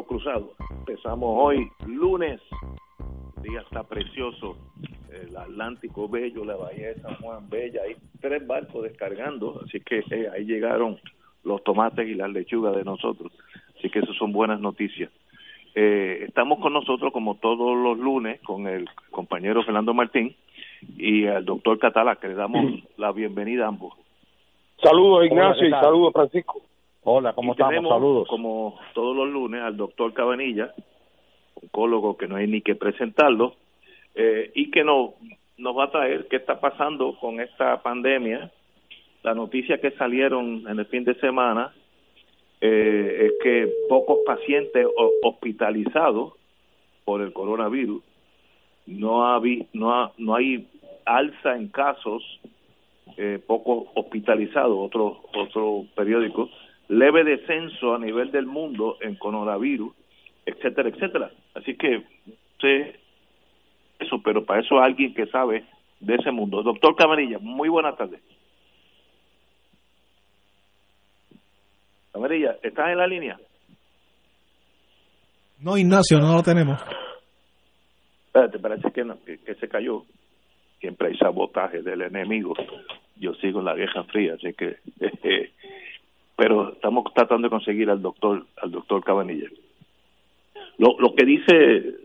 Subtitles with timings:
[0.00, 0.52] Fuego Cruzado.
[0.70, 2.40] Empezamos hoy, lunes.
[3.36, 4.56] El día está precioso.
[5.10, 7.80] El Atlántico bello, la Bahía de San Juan bella.
[7.86, 10.98] Hay tres barcos descargando, así que eh, ahí llegaron
[11.42, 13.32] los tomates y las lechugas de nosotros.
[13.76, 15.10] Así que eso son buenas noticias.
[15.74, 20.34] Eh, estamos con nosotros, como todos los lunes, con el compañero Fernando Martín
[20.96, 22.64] y al doctor Catala, que le damos
[22.96, 23.94] la bienvenida a ambos.
[24.82, 26.62] Saludos Ignacio y saludos Francisco.
[27.02, 27.88] Hola, ¿cómo estamos?
[27.88, 28.28] Saludos.
[28.28, 30.74] Como todos los lunes, al doctor Cabanilla,
[31.54, 33.54] oncólogo que no hay ni que presentarlo,
[34.14, 35.12] eh, y que nos,
[35.56, 38.50] nos va a traer qué está pasando con esta pandemia.
[39.22, 41.72] La noticia que salieron en el fin de semana
[42.60, 44.86] eh, es que pocos pacientes
[45.22, 46.34] hospitalizados
[47.06, 48.02] por el coronavirus,
[48.86, 49.40] no, ha,
[49.72, 50.68] no, no hay
[51.06, 52.22] alza en casos,
[53.16, 56.50] eh, pocos hospitalizados, otros otro periódicos,
[56.90, 59.94] leve descenso a nivel del mundo en coronavirus,
[60.44, 61.30] etcétera, etcétera.
[61.54, 62.02] Así que,
[62.60, 62.98] sé
[64.00, 65.64] eso, pero para eso alguien que sabe
[66.00, 66.62] de ese mundo.
[66.64, 68.20] Doctor Camarilla, muy buenas tardes.
[72.12, 73.38] Camarilla, ¿estás en la línea?
[75.60, 76.82] No, Ignacio, no lo tenemos.
[78.26, 80.02] Espérate, parece que, no, que, que se cayó.
[80.80, 82.54] Siempre hay sabotaje del enemigo.
[83.16, 84.78] Yo sigo en la vieja fría, así que
[86.40, 89.46] pero estamos tratando de conseguir al doctor al doctor Cabanilla.
[90.78, 91.96] Lo, lo que dice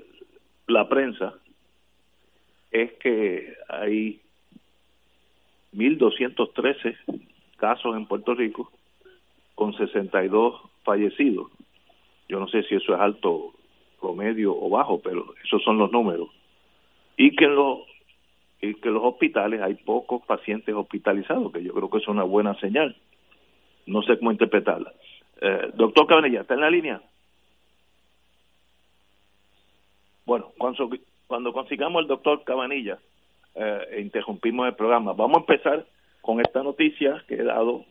[0.68, 1.36] la prensa
[2.70, 4.20] es que hay
[5.74, 6.98] 1.213
[7.56, 8.70] casos en Puerto Rico
[9.56, 11.50] con 62 fallecidos.
[12.28, 13.54] Yo no sé si eso es alto,
[14.02, 16.28] promedio o bajo, pero esos son los números.
[17.16, 17.80] Y que en los,
[18.62, 22.54] y que los hospitales hay pocos pacientes hospitalizados, que yo creo que es una buena
[22.56, 22.98] señal
[23.86, 24.92] no sé cómo interpretarla.
[25.42, 27.02] Eh, doctor Cabanilla, ¿está en la línea?
[30.26, 30.90] Bueno, cuando,
[31.28, 32.98] cuando consigamos al doctor Cabanilla,
[33.56, 35.14] eh, interrumpimos el programa.
[35.14, 35.86] Vamos a empezar
[36.22, 37.86] con esta noticia que he dado.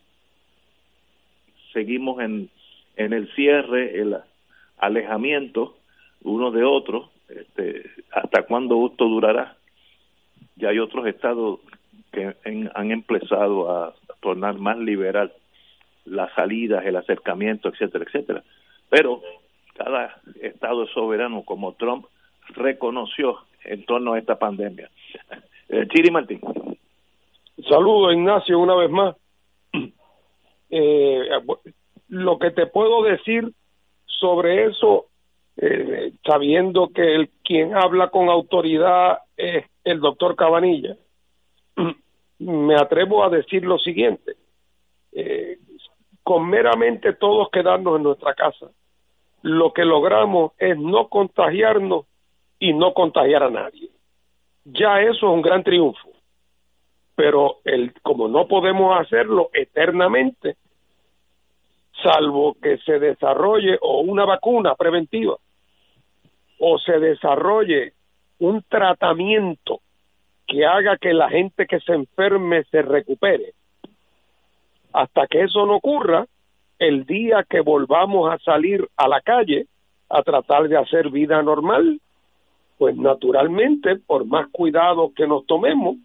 [1.72, 2.50] Seguimos en,
[2.96, 4.16] en el cierre, el
[4.78, 5.76] alejamiento
[6.22, 7.10] uno de otro.
[7.28, 9.56] Este, ¿Hasta cuándo esto durará?
[10.56, 11.60] Ya hay otros estados
[12.12, 12.34] que
[12.74, 15.32] han empezado a tornar más liberal
[16.04, 18.42] las salidas, el acercamiento, etcétera, etcétera.
[18.90, 19.22] Pero
[19.74, 22.06] cada Estado soberano como Trump
[22.50, 24.90] reconoció en torno a esta pandemia.
[25.68, 26.40] Eh, Chiri Martín.
[27.68, 29.16] Saludo, Ignacio, una vez más.
[30.76, 31.28] Eh,
[32.08, 33.52] lo que te puedo decir
[34.06, 35.06] sobre eso,
[35.56, 40.96] eh, sabiendo que el quien habla con autoridad es el doctor Cabanilla,
[42.40, 44.34] me atrevo a decir lo siguiente.
[45.12, 45.58] Eh,
[46.24, 48.66] con meramente todos quedarnos en nuestra casa,
[49.42, 52.06] lo que logramos es no contagiarnos
[52.58, 53.90] y no contagiar a nadie.
[54.64, 56.08] Ya eso es un gran triunfo.
[57.14, 60.56] Pero el, como no podemos hacerlo eternamente,
[62.02, 65.36] salvo que se desarrolle o una vacuna preventiva
[66.58, 67.92] o se desarrolle
[68.38, 69.80] un tratamiento
[70.46, 73.52] que haga que la gente que se enferme se recupere,
[74.94, 76.26] hasta que eso no ocurra,
[76.78, 79.66] el día que volvamos a salir a la calle
[80.08, 82.00] a tratar de hacer vida normal,
[82.78, 85.96] pues naturalmente, por más cuidado que nos tomemos,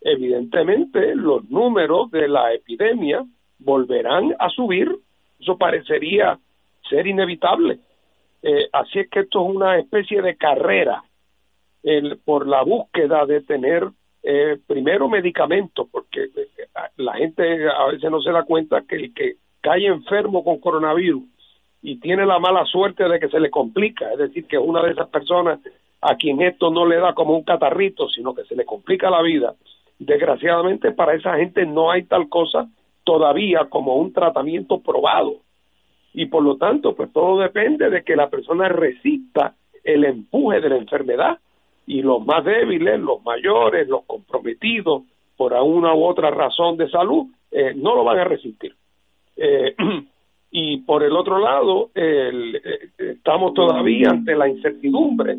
[0.00, 3.24] evidentemente los números de la epidemia
[3.58, 4.88] volverán a subir.
[5.40, 6.38] Eso parecería
[6.88, 7.80] ser inevitable.
[8.42, 11.02] Eh, así es que esto es una especie de carrera
[11.82, 13.88] el, por la búsqueda de tener
[14.30, 16.48] eh, primero medicamentos, porque eh,
[16.98, 21.22] la gente a veces no se da cuenta que el que cae enfermo con coronavirus
[21.80, 24.82] y tiene la mala suerte de que se le complica, es decir, que es una
[24.82, 25.60] de esas personas
[26.02, 29.22] a quien esto no le da como un catarrito, sino que se le complica la
[29.22, 29.54] vida,
[29.98, 32.68] desgraciadamente para esa gente no hay tal cosa
[33.04, 35.36] todavía como un tratamiento probado.
[36.12, 40.68] Y por lo tanto, pues todo depende de que la persona resista el empuje de
[40.68, 41.38] la enfermedad
[41.88, 45.02] y los más débiles, los mayores, los comprometidos
[45.36, 48.74] por una u otra razón de salud, eh, no lo van a resistir.
[49.36, 49.74] Eh,
[50.50, 52.60] Y por el otro lado, el,
[52.96, 55.36] estamos todavía ante la incertidumbre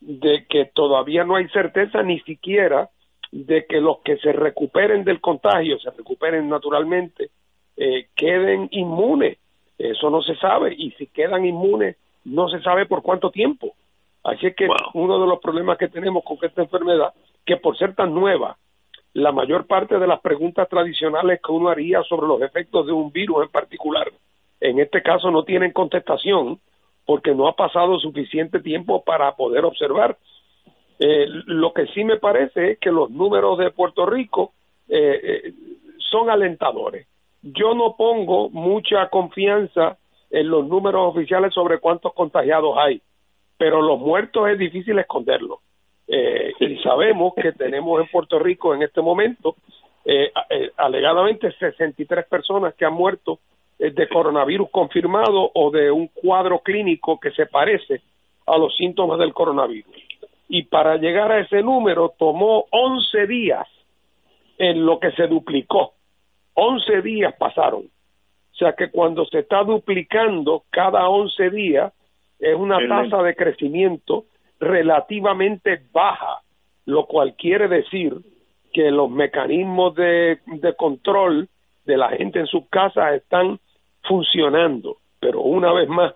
[0.00, 2.90] de que todavía no hay certeza ni siquiera
[3.32, 7.30] de que los que se recuperen del contagio, se recuperen naturalmente,
[7.76, 9.38] eh, queden inmunes.
[9.78, 13.74] Eso no se sabe y si quedan inmunes no se sabe por cuánto tiempo.
[14.26, 17.14] Así que uno de los problemas que tenemos con esta enfermedad,
[17.44, 18.56] que por ser tan nueva,
[19.12, 23.12] la mayor parte de las preguntas tradicionales que uno haría sobre los efectos de un
[23.12, 24.10] virus en particular,
[24.60, 26.58] en este caso no tienen contestación
[27.04, 30.18] porque no ha pasado suficiente tiempo para poder observar.
[30.98, 34.54] Eh, lo que sí me parece es que los números de Puerto Rico
[34.88, 35.52] eh, eh,
[36.10, 37.06] son alentadores.
[37.42, 39.98] Yo no pongo mucha confianza
[40.30, 43.00] en los números oficiales sobre cuántos contagiados hay,
[43.56, 45.58] pero los muertos es difícil esconderlos.
[46.08, 49.56] y sabemos que tenemos en Puerto Rico en este momento
[50.76, 53.40] alegadamente 63 personas que han muerto
[53.78, 58.02] de coronavirus confirmado o de un cuadro clínico que se parece
[58.46, 59.92] a los síntomas del coronavirus.
[60.48, 63.66] Y para llegar a ese número tomó 11 días
[64.58, 65.94] en lo que se duplicó.
[66.54, 67.82] 11 días pasaron.
[67.82, 71.92] O sea que cuando se está duplicando cada 11 días
[72.38, 74.24] es una tasa de crecimiento
[74.60, 76.40] relativamente baja,
[76.84, 78.14] lo cual quiere decir
[78.72, 81.48] que los mecanismos de, de control
[81.84, 83.58] de la gente en sus casas están
[84.02, 84.98] funcionando.
[85.20, 86.14] Pero una vez más,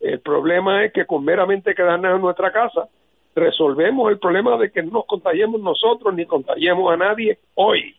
[0.00, 2.88] el problema es que con meramente quedarnos en nuestra casa,
[3.34, 7.94] resolvemos el problema de que no nos contagiemos nosotros ni contagiemos a nadie hoy.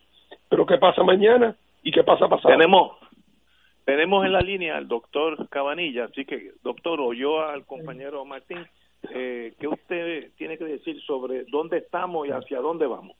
[0.48, 2.54] Pero ¿qué pasa mañana y qué pasa pasado?
[2.54, 2.96] Tenemos,
[3.84, 8.64] tenemos en la línea al doctor Cabanilla, así que, doctor, o yo al compañero Martín,
[9.14, 13.16] eh, ¿qué usted tiene que decir sobre dónde estamos y hacia dónde vamos?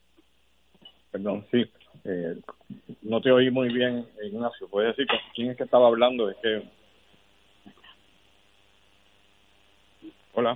[1.11, 1.65] Perdón, sí.
[2.05, 2.35] Eh,
[3.01, 4.67] no te oí muy bien, Ignacio.
[4.69, 6.29] ¿Puedes decir quién es que estaba hablando?
[6.29, 6.63] Es que...
[10.33, 10.55] Hola.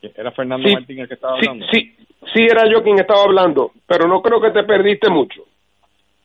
[0.00, 1.66] ¿Era Fernando Martín el que estaba hablando?
[1.72, 1.96] Sí,
[2.32, 5.47] sí, era yo quien estaba hablando, pero no creo que te perdiste mucho.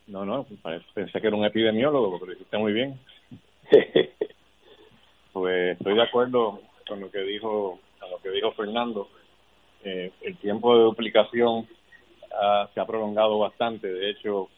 [0.08, 0.46] No, no,
[0.94, 3.00] pensé que era un epidemiólogo, porque lo dijiste muy bien.
[5.34, 9.08] pues estoy de acuerdo con lo que dijo, con lo que dijo Fernando.
[9.84, 11.68] Eh, el tiempo de duplicación
[12.74, 13.88] se ha prolongado bastante.
[13.88, 14.50] De hecho,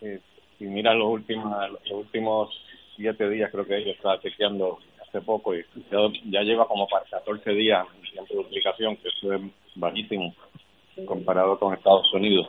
[0.00, 0.20] eh,
[0.58, 2.50] si miras los últimos, los últimos
[2.96, 7.50] siete días, creo que yo estaba chequeando hace poco y ya, lleva como para 14
[7.52, 9.40] días en tiempo de duplicación, que eso es
[9.74, 10.34] bajísimo
[11.06, 12.48] comparado con Estados Unidos.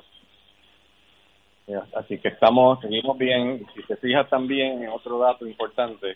[1.95, 3.65] Así que estamos, seguimos bien.
[3.75, 6.15] Si te fijas también en otro dato importante,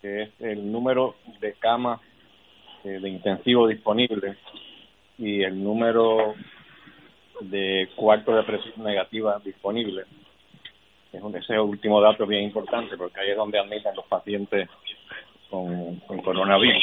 [0.00, 2.00] que es el número de camas
[2.84, 4.36] eh, de intensivo disponibles
[5.18, 6.34] y el número
[7.40, 10.06] de cuartos de presión negativa disponibles.
[11.12, 14.68] Es un, ese último dato bien importante porque ahí es donde admiten los pacientes
[15.50, 16.82] con, coronavirus.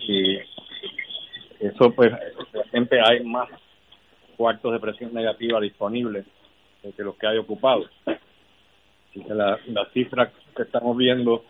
[0.00, 0.38] Y
[1.60, 2.12] eso pues
[2.70, 3.48] siempre hay más
[4.34, 6.26] cuartos de presión negativa disponibles
[6.92, 7.90] que los que hay ocupados.
[9.28, 11.44] La, la cifra que estamos viendo,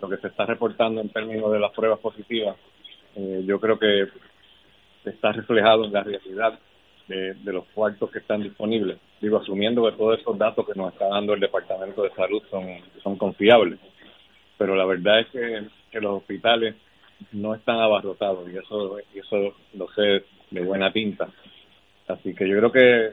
[0.00, 2.56] lo que se está reportando en términos de las pruebas positivas,
[3.16, 4.06] eh, yo creo que
[5.04, 6.58] está reflejado en la realidad
[7.08, 8.98] de, los cuartos que están disponibles.
[9.20, 12.66] Digo, asumiendo que todos esos datos que nos está dando el Departamento de Salud son,
[13.02, 13.78] son confiables.
[14.58, 16.76] Pero la verdad es que, que los hospitales
[17.32, 21.28] no están abarrotados y eso, y eso lo sé de buena tinta.
[22.08, 23.12] Así que yo creo que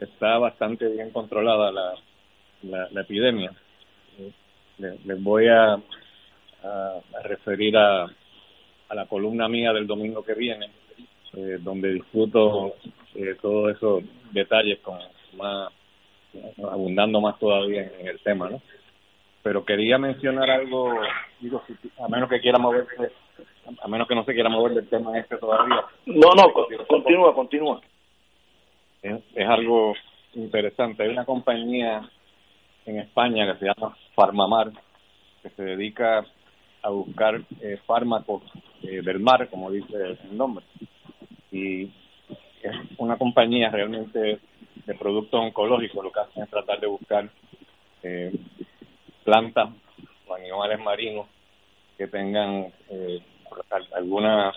[0.00, 3.52] está bastante bien controlada la, la, epidemia.
[4.78, 5.78] Les, voy a,
[7.22, 10.70] referir a, a la columna mía del domingo que viene,
[11.34, 12.74] eh, donde disfruto
[13.14, 14.02] eh, todos esos
[14.32, 14.98] detalles con
[15.36, 15.72] más
[16.70, 18.60] abundando más todavía en, el tema, ¿no?
[19.42, 20.92] Pero quería mencionar algo,
[21.38, 21.62] digo,
[21.98, 23.12] a menos que quiera moverse,
[23.80, 25.84] a menos que no se quiera mover del tema este todavía.
[26.06, 26.52] No, no,
[26.88, 27.80] continúa, continúa.
[29.04, 29.94] Es, algo
[30.32, 31.02] interesante.
[31.02, 32.08] Hay una compañía
[32.86, 34.72] en España que se llama Farmamar,
[35.42, 36.24] que se dedica
[36.80, 38.42] a buscar eh, fármacos
[38.82, 40.64] eh, del mar, como dice el nombre.
[41.52, 41.84] Y
[42.62, 44.40] es una compañía realmente
[44.86, 47.28] de productos oncológicos, lo que hacen es tratar de buscar
[48.02, 48.32] eh,
[49.22, 49.68] plantas
[50.26, 51.26] o animales marinos
[51.98, 53.20] que tengan eh,
[53.94, 54.52] alguna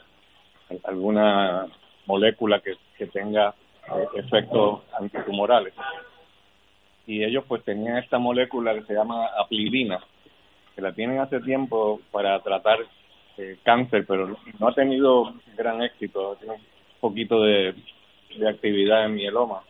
[0.84, 1.68] alguna
[2.06, 3.54] molécula que, que tenga
[4.16, 5.74] efectos antitumorales.
[7.06, 10.00] Y ellos pues tenían esta molécula que se llama aplidina,
[10.76, 12.80] que la tienen hace tiempo para tratar
[13.38, 16.62] eh, cáncer, pero no ha tenido gran éxito, tiene un
[17.00, 17.76] poquito de
[18.38, 19.64] de actividad en mieloma,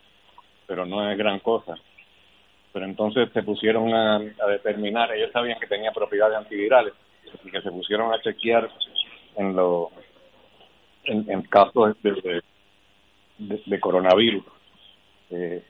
[0.66, 1.76] pero no es gran cosa.
[2.74, 4.20] pero entonces se pusieron a,
[4.50, 6.94] determinar, ellos sabían que tenía propiedades antivirales
[7.44, 8.70] y que se pusieron a chequear
[9.36, 9.90] en los
[11.06, 12.42] en, casos de,
[13.80, 14.44] coronavirus
[15.30, 15.64] eh,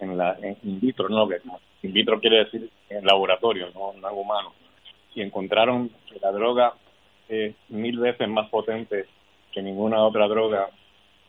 [0.00, 1.40] en la en in vitro, no que
[1.82, 4.52] in vitro quiere decir en laboratorio, no, no en humano,
[5.14, 6.74] y encontraron que la droga
[7.28, 9.06] es mil veces más potente
[9.52, 10.68] que ninguna otra droga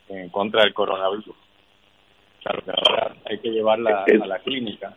[0.09, 1.35] en contra del coronavirus.
[2.43, 4.95] Claro que ahora hay que llevarla a la clínica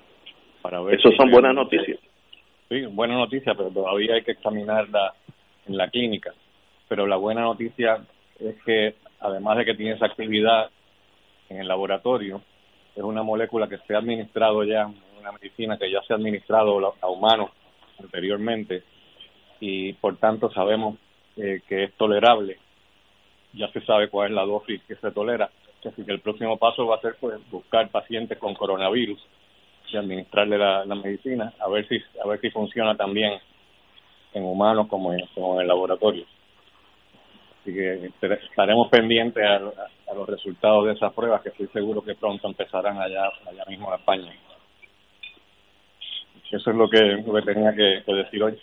[0.62, 0.96] para ver.
[0.96, 1.98] Eso son buenas noticias.
[2.68, 5.14] Sí, buena noticia, pero todavía hay que examinarla
[5.66, 6.34] en la clínica.
[6.88, 8.04] Pero la buena noticia
[8.38, 10.70] es que además de que tiene esa actividad
[11.48, 12.42] en el laboratorio,
[12.94, 16.94] es una molécula que se ha administrado ya, una medicina que ya se ha administrado
[17.00, 17.50] a humanos
[17.98, 18.82] anteriormente
[19.60, 20.96] y por tanto sabemos
[21.36, 22.58] eh, que es tolerable.
[23.52, 25.50] Ya se sabe cuál es la dosis que se tolera.
[25.84, 29.20] Así que el próximo paso va a ser pues, buscar pacientes con coronavirus
[29.90, 33.40] y administrarle la, medicina a ver si a ver si funciona también
[34.34, 35.20] en humanos como en,
[35.60, 36.26] el laboratorio.
[37.68, 38.10] Así que
[38.48, 43.30] estaremos pendientes a, los resultados de esas pruebas que estoy seguro que pronto empezarán allá
[43.46, 44.32] allá mismo en España.
[46.50, 46.98] Eso es lo que,
[47.44, 48.58] tenía que decir hoy.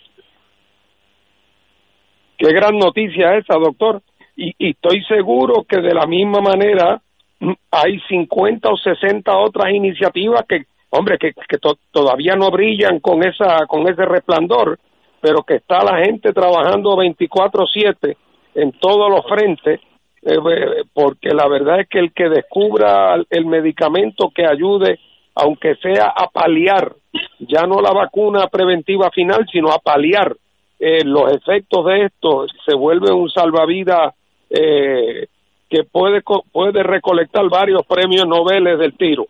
[2.35, 4.01] Qué gran noticia esa, doctor.
[4.35, 6.99] Y, estoy seguro que de la misma manera
[7.41, 11.59] mm, hay 50 o 60 otras iniciativas que, hombre, que, que
[11.91, 14.79] todavía no brillan con esa con ese resplandor,
[15.21, 18.17] pero que está la gente trabajando 24/7
[18.55, 19.79] en todos los frentes,
[20.23, 24.99] eh, eh, porque la verdad es que el que descubra el medicamento que ayude,
[25.35, 26.95] aunque sea a paliar,
[27.39, 30.35] ya no la vacuna preventiva final, sino a paliar
[30.79, 34.13] eh, los efectos de esto se vuelve un salvavidas
[34.49, 35.27] eh,
[35.69, 36.21] que puede
[36.51, 39.25] puede recolectar varios premios Nobel del tiro.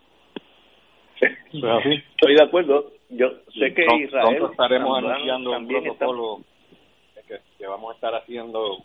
[1.20, 2.92] Estoy de acuerdo.
[3.08, 6.40] Yo sé que Israel estaremos anunciando un protocolo
[7.26, 8.78] que, vamos a estar haciendo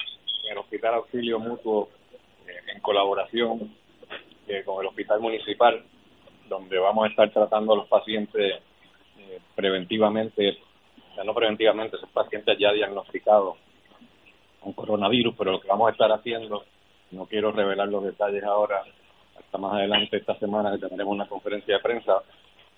[0.43, 1.89] en el Hospital Auxilio Mutuo
[2.47, 3.75] eh, en colaboración
[4.47, 5.83] eh, con el Hospital Municipal,
[6.47, 8.61] donde vamos a estar tratando a los pacientes
[9.55, 10.57] preventivamente
[11.23, 13.57] no preventivamente, esos pacientes ya diagnosticados
[14.59, 16.63] con coronavirus, pero lo que vamos a estar haciendo,
[17.11, 18.83] no quiero revelar los detalles ahora,
[19.37, 22.21] hasta más adelante esta semana que tendremos una conferencia de prensa,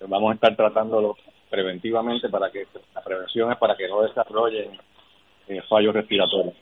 [0.08, 1.18] vamos a estar tratándolo
[1.50, 2.66] preventivamente para que
[2.96, 4.78] la prevención es para que no desarrollen
[5.48, 6.56] eh, fallos respiratorios.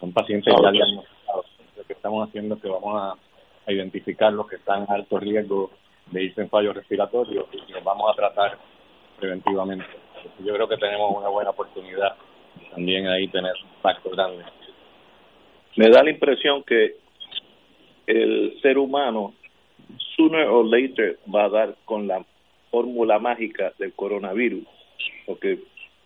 [0.00, 1.46] Son pacientes ya diagnosticados.
[1.76, 3.18] Lo que estamos haciendo es que vamos a,
[3.66, 5.70] identificar los que están en alto riesgo
[6.10, 8.58] de irse en fallos respiratorios y los vamos a tratar
[9.18, 9.86] preventivamente
[10.44, 12.16] yo creo que tenemos una buena oportunidad
[12.70, 14.44] también ahí tener un pacto grande.
[15.76, 16.96] Me da la impresión que
[18.06, 19.34] el ser humano,
[20.16, 22.24] sooner or later, va a dar con la
[22.70, 24.64] fórmula mágica del coronavirus,
[25.26, 25.58] porque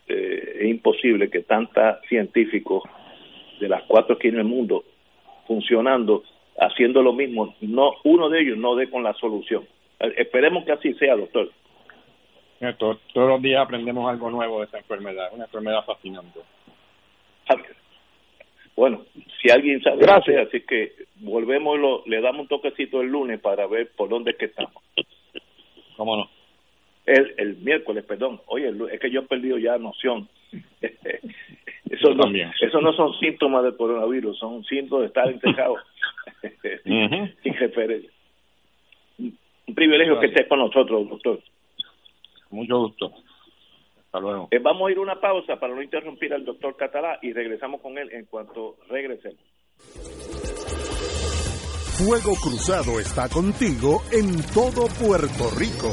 [0.09, 2.83] eh, es imposible que tantos científicos
[3.59, 4.85] de las cuatro esquinas del mundo
[5.47, 6.25] funcionando,
[6.59, 9.67] haciendo lo mismo, no uno de ellos no dé con la solución.
[9.99, 11.51] Esperemos que así sea, doctor.
[12.77, 16.41] Todos, los días aprendemos algo nuevo de esta enfermedad, una enfermedad fascinante.
[18.77, 19.05] Bueno,
[19.41, 20.49] si alguien sabe, gracias.
[20.49, 24.33] Así que volvemos, y lo, le damos un toquecito el lunes para ver por dónde
[24.33, 24.83] es que estamos.
[25.97, 26.31] ¿Cómo no?
[27.07, 28.41] El, el miércoles, perdón.
[28.47, 30.29] Oye, es que yo he perdido ya noción.
[31.91, 32.25] eso, no,
[32.61, 35.77] eso no son síntomas del coronavirus, son síntomas de estar encejado.
[37.43, 38.11] Sin referencia.
[39.19, 41.41] Un privilegio que esté con nosotros, doctor.
[42.51, 43.13] Mucho gusto.
[44.07, 44.49] Hasta luego.
[44.51, 47.81] Eh, vamos a ir a una pausa para no interrumpir al doctor Catalá y regresamos
[47.81, 49.41] con él en cuanto regresemos.
[51.99, 55.93] Fuego Cruzado está contigo en todo Puerto Rico.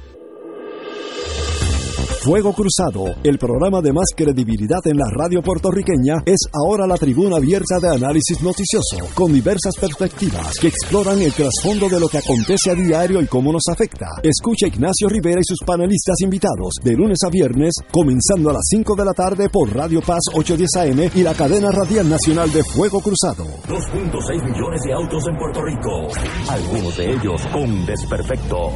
[2.23, 7.37] Fuego Cruzado, el programa de más credibilidad en la radio puertorriqueña, es ahora la tribuna
[7.37, 12.69] abierta de análisis noticioso, con diversas perspectivas que exploran el trasfondo de lo que acontece
[12.69, 14.05] a diario y cómo nos afecta.
[14.21, 18.95] Escucha Ignacio Rivera y sus panelistas invitados de lunes a viernes, comenzando a las 5
[18.95, 23.01] de la tarde por Radio Paz 810 AM y la cadena radial nacional de Fuego
[23.01, 23.45] Cruzado.
[23.67, 26.07] 2.6 millones de autos en Puerto Rico,
[26.51, 28.75] algunos de ellos con desperfectos.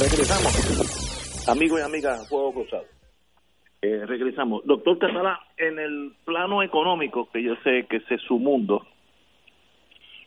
[0.00, 1.48] Regresamos.
[1.48, 2.84] Amigos y amigas, Juego Cruzado.
[3.82, 4.64] Eh, regresamos.
[4.64, 8.86] Doctor Catalá, en el plano económico, que yo sé que ese es su mundo,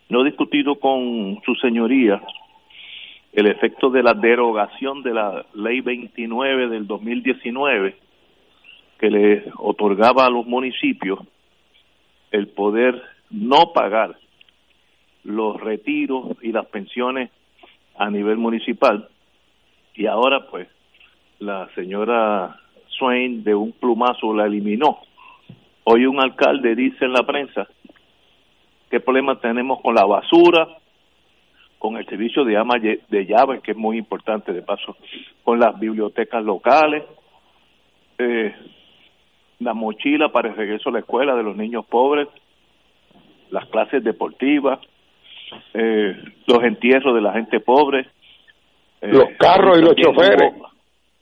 [0.10, 2.22] no he discutido con su señoría
[3.32, 7.96] el efecto de la derogación de la ley 29 del 2019
[9.00, 11.20] que le otorgaba a los municipios
[12.32, 14.18] el poder no pagar
[15.24, 17.32] los retiros y las pensiones
[17.96, 19.08] a nivel municipal
[19.96, 20.68] y ahora pues
[21.40, 25.00] la señora Swain de un plumazo la eliminó.
[25.84, 27.68] Hoy un alcalde dice en la prensa
[28.90, 30.68] qué problema tenemos con la basura,
[31.80, 34.96] con el servicio de ama de llaves, que es muy importante de paso,
[35.44, 37.04] con las bibliotecas locales,
[38.20, 38.54] eh,
[39.60, 42.28] la mochila para el regreso a la escuela de los niños pobres,
[43.50, 44.80] las clases deportivas,
[45.74, 46.16] eh,
[46.48, 48.08] los entierros de la gente pobre,
[49.02, 50.54] eh, los carros y los choferes.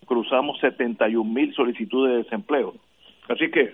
[0.06, 2.74] Cruzamos 71 mil solicitudes de desempleo.
[3.28, 3.72] Así que,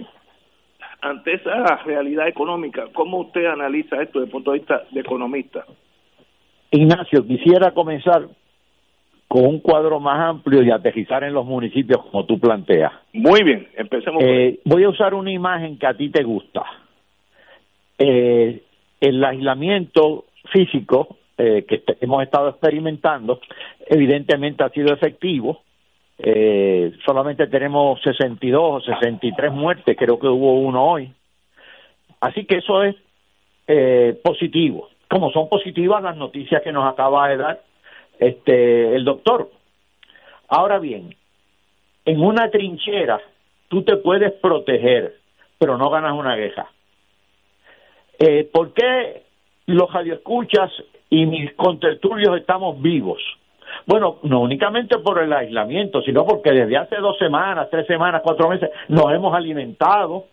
[1.01, 5.65] ante esa realidad económica, ¿cómo usted analiza esto desde el punto de vista de economista?
[6.71, 8.27] Ignacio, quisiera comenzar
[9.27, 12.91] con un cuadro más amplio y aterrizar en los municipios como tú planteas.
[13.13, 14.23] Muy bien, empecemos.
[14.23, 16.63] Eh, voy a usar una imagen que a ti te gusta.
[17.97, 18.61] Eh,
[18.99, 23.39] el aislamiento físico eh, que hemos estado experimentando,
[23.87, 25.61] evidentemente ha sido efectivo.
[26.17, 31.11] Eh, solamente tenemos 62 o 63 muertes, creo que hubo uno hoy.
[32.21, 32.95] Así que eso es
[33.67, 34.89] eh, positivo.
[35.09, 37.61] Como son positivas las noticias que nos acaba de dar
[38.19, 39.51] este el doctor.
[40.47, 41.15] Ahora bien,
[42.05, 43.19] en una trinchera
[43.67, 45.15] tú te puedes proteger,
[45.59, 46.67] pero no ganas una guerra.
[48.19, 49.24] Eh, ¿Por qué
[49.67, 50.71] los radioescuchas
[51.09, 53.21] y mis contertulios estamos vivos.
[53.85, 58.49] Bueno, no únicamente por el aislamiento, sino porque desde hace dos semanas, tres semanas, cuatro
[58.49, 60.25] meses nos hemos alimentado,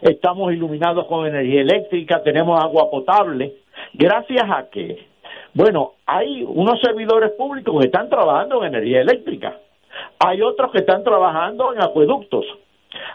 [0.00, 3.54] estamos iluminados con energía eléctrica, tenemos agua potable.
[3.94, 5.06] ¿Gracias a qué?
[5.52, 9.58] Bueno, hay unos servidores públicos que están trabajando en energía eléctrica,
[10.18, 12.46] hay otros que están trabajando en acueductos,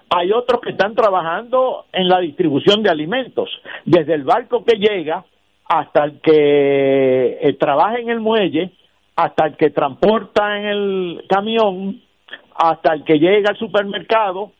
[0.10, 3.50] hay otros que están trabajando en la distribución de alimentos,
[3.86, 5.24] desde el barco que llega
[5.68, 8.72] hasta el que eh, trabaja en el muelle,
[9.16, 12.02] hasta el que transporta en el camión,
[12.56, 14.52] hasta el que llega al supermercado,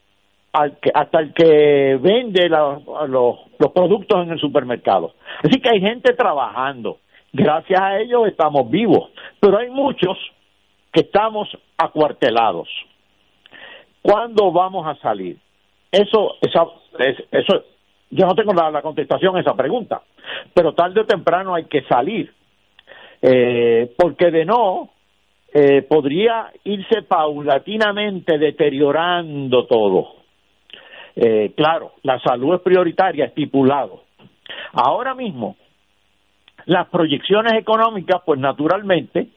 [0.52, 3.40] hasta el que vende los,
[3.74, 5.14] productos en el supermercado.
[5.44, 7.00] Así que hay gente trabajando.
[7.34, 9.10] Gracias a ellos estamos vivos,
[9.42, 10.18] pero hay muchos
[10.94, 12.70] que estamos acuartelados.
[14.02, 15.38] ¿Cuándo vamos a salir?
[15.92, 17.64] Eso, eso,
[18.16, 20.02] yo no tengo la contestación a esa pregunta
[20.54, 22.32] pero tarde o temprano hay que salir,
[23.22, 24.90] eh, porque de no,
[25.54, 30.16] eh, podría irse paulatinamente deteriorando todo.
[31.16, 34.04] Eh, claro, la salud es prioritaria, estipulado.
[34.74, 35.56] Ahora mismo,
[36.66, 39.28] las proyecciones económicas, pues naturalmente,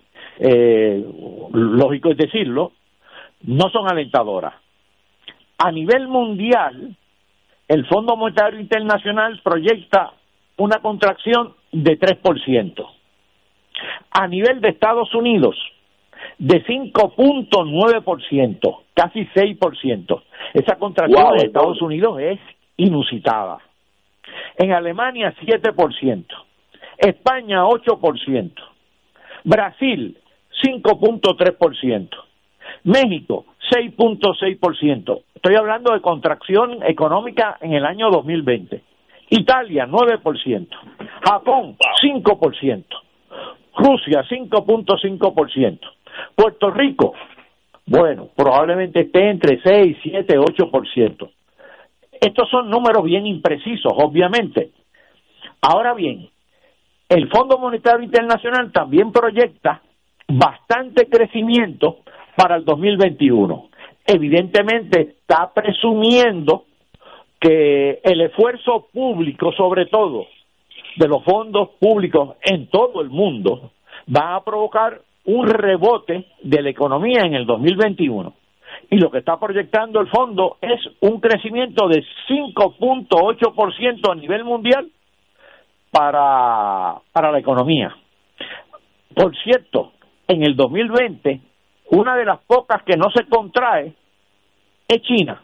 [1.52, 2.72] lógico es decirlo,
[3.42, 4.54] no son alentadoras.
[5.58, 6.96] A nivel mundial,
[7.68, 10.12] el Fondo Monetario Internacional proyecta
[10.56, 12.86] una contracción de 3%.
[14.10, 15.54] A nivel de Estados Unidos,
[16.38, 20.22] de 5.9%, casi 6%.
[20.54, 22.40] Esa contracción de Estados Unidos es
[22.76, 23.58] inusitada.
[24.56, 26.24] En Alemania, 7%.
[26.96, 28.52] España, 8%.
[29.44, 30.18] Brasil,
[30.64, 32.08] 5.3%.
[32.84, 35.22] México, 6.6%.
[35.34, 38.82] Estoy hablando de contracción económica en el año 2020.
[39.30, 40.68] Italia, 9%.
[41.22, 42.84] Japón, 5%.
[43.76, 45.78] Rusia, 5.5%.
[46.34, 47.14] Puerto Rico,
[47.86, 51.30] bueno, probablemente esté entre 6, 7, 8%.
[52.20, 54.72] Estos son números bien imprecisos, obviamente.
[55.60, 56.28] Ahora bien,
[57.08, 59.80] el Fondo Monetario Internacional también proyecta
[60.26, 61.98] bastante crecimiento
[62.38, 63.68] para el 2021.
[64.06, 66.66] Evidentemente está presumiendo
[67.40, 70.26] que el esfuerzo público, sobre todo
[70.96, 73.72] de los fondos públicos en todo el mundo,
[74.08, 78.32] va a provocar un rebote de la economía en el 2021.
[78.90, 84.88] Y lo que está proyectando el fondo es un crecimiento de 5.8% a nivel mundial
[85.90, 87.96] para, para la economía.
[89.12, 89.92] Por cierto,
[90.28, 91.40] en el 2020,
[91.90, 93.94] una de las pocas que no se contrae
[94.86, 95.42] es China.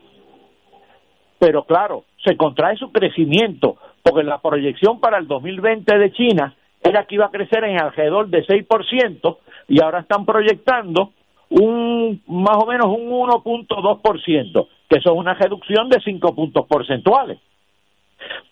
[1.38, 7.04] Pero claro, se contrae su crecimiento, porque la proyección para el 2020 de China era
[7.04, 11.12] que iba a crecer en alrededor de 6% y ahora están proyectando
[11.50, 17.38] un más o menos un 1.2%, que eso es una reducción de 5 puntos porcentuales.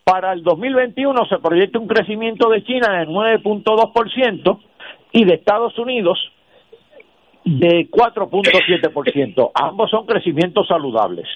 [0.04, 4.58] Para el 2021 se proyecta un crecimiento de China de 9.2%
[5.12, 6.18] y de Estados Unidos
[7.44, 9.50] de 4.7%.
[9.54, 11.26] Ambos son crecimientos saludables.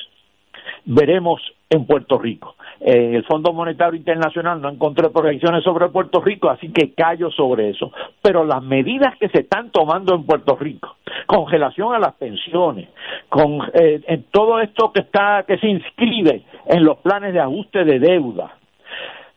[0.85, 2.55] Veremos en Puerto Rico.
[2.81, 7.71] En el Fondo Monetario Internacional no encontré proyecciones sobre Puerto Rico, así que callo sobre
[7.71, 7.90] eso.
[8.23, 12.88] Pero las medidas que se están tomando en Puerto Rico, congelación a las pensiones,
[13.29, 17.85] con eh, en todo esto que está que se inscribe en los planes de ajuste
[17.85, 18.57] de deuda,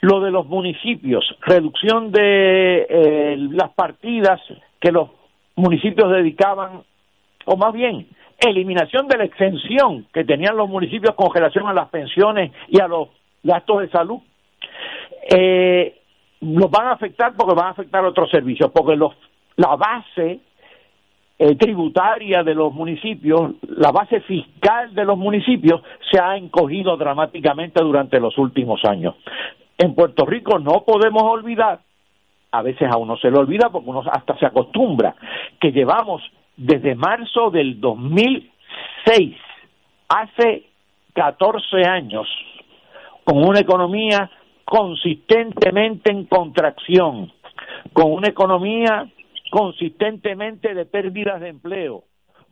[0.01, 4.39] lo de los municipios, reducción de eh, las partidas
[4.79, 5.09] que los
[5.59, 6.83] municipios dedicaban,
[7.45, 8.07] o más bien,
[8.39, 12.87] eliminación de la exención que tenían los municipios con relación a las pensiones y a
[12.87, 13.09] los
[13.43, 14.19] gastos de salud,
[15.29, 15.99] eh,
[16.41, 19.13] los van a afectar porque van a afectar otros servicios, porque los,
[19.57, 20.39] la base
[21.37, 27.81] eh, tributaria de los municipios, la base fiscal de los municipios se ha encogido dramáticamente
[27.81, 29.15] durante los últimos años.
[29.77, 31.79] En Puerto Rico no podemos olvidar,
[32.51, 35.15] a veces a uno se le olvida porque uno hasta se acostumbra,
[35.59, 36.21] que llevamos
[36.57, 39.35] desde marzo del 2006,
[40.09, 40.65] hace
[41.13, 42.27] 14 años,
[43.23, 44.29] con una economía
[44.65, 47.31] consistentemente en contracción,
[47.93, 49.09] con una economía
[49.49, 52.03] consistentemente de pérdidas de empleo,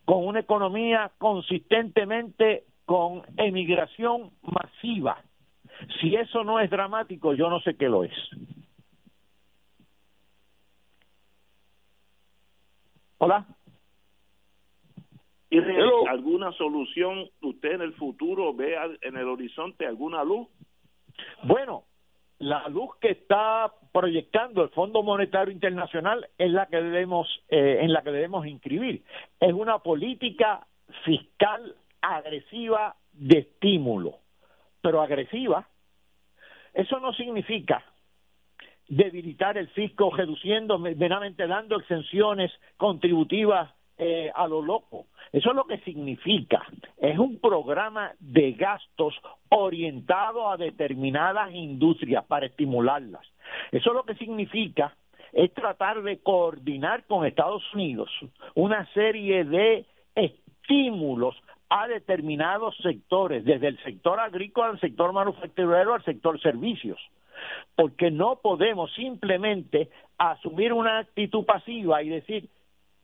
[0.05, 5.17] con una economía consistentemente con emigración masiva.
[5.99, 8.13] Si eso no es dramático, yo no sé qué lo es.
[13.19, 13.45] Hola.
[15.49, 15.59] ¿Y
[16.09, 20.47] alguna solución usted en el futuro ve en el horizonte alguna luz?
[21.43, 21.85] Bueno,
[22.39, 27.93] la luz que está proyectando el Fondo Monetario Internacional es la que debemos eh, en
[27.93, 29.03] la que debemos inscribir.
[29.39, 30.67] Es una política
[31.03, 34.19] fiscal agresiva de estímulo,
[34.81, 35.67] pero agresiva.
[36.73, 37.83] Eso no significa
[38.87, 45.07] debilitar el fisco, reduciendo, meramente dando exenciones contributivas eh, a lo loco.
[45.31, 46.63] Eso es lo que significa.
[46.97, 49.15] Es un programa de gastos
[49.49, 53.25] orientado a determinadas industrias para estimularlas.
[53.71, 54.95] Eso es lo que significa
[55.33, 58.09] es tratar de coordinar con Estados Unidos
[58.55, 61.35] una serie de estímulos
[61.69, 66.99] a determinados sectores, desde el sector agrícola al sector manufacturero al sector servicios,
[67.75, 72.49] porque no podemos simplemente asumir una actitud pasiva y decir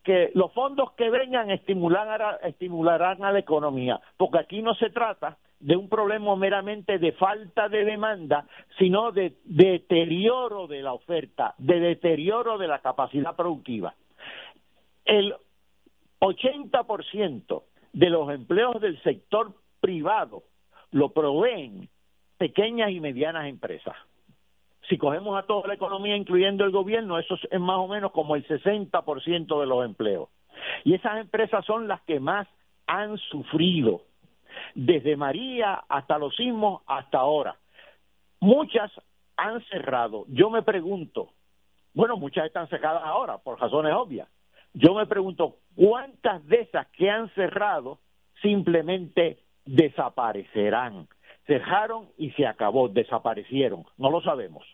[0.04, 5.78] que los fondos que vengan estimularán a la economía, porque aquí no se trata de
[5.78, 8.46] un problema meramente de falta de demanda,
[8.78, 13.96] sino de deterioro de la oferta, de deterioro de la capacidad productiva.
[15.06, 15.34] El
[16.20, 20.44] 80% de los empleos del sector privado
[20.92, 21.88] lo proveen
[22.38, 23.96] pequeñas y medianas empresas.
[24.90, 28.36] Si cogemos a toda la economía, incluyendo el gobierno, eso es más o menos como
[28.36, 30.30] el 60% de los empleos.
[30.84, 32.48] Y esas empresas son las que más
[32.86, 34.02] han sufrido,
[34.76, 37.56] desde María hasta los sismos hasta ahora.
[38.40, 38.92] Muchas
[39.38, 40.26] han cerrado.
[40.28, 41.30] Yo me pregunto,
[41.94, 44.28] bueno, muchas están cerradas ahora, por razones obvias.
[44.74, 48.00] Yo me pregunto, ¿cuántas de esas que han cerrado
[48.42, 51.08] simplemente desaparecerán?
[51.46, 54.66] Cerraron y se acabó, desaparecieron, no lo sabemos.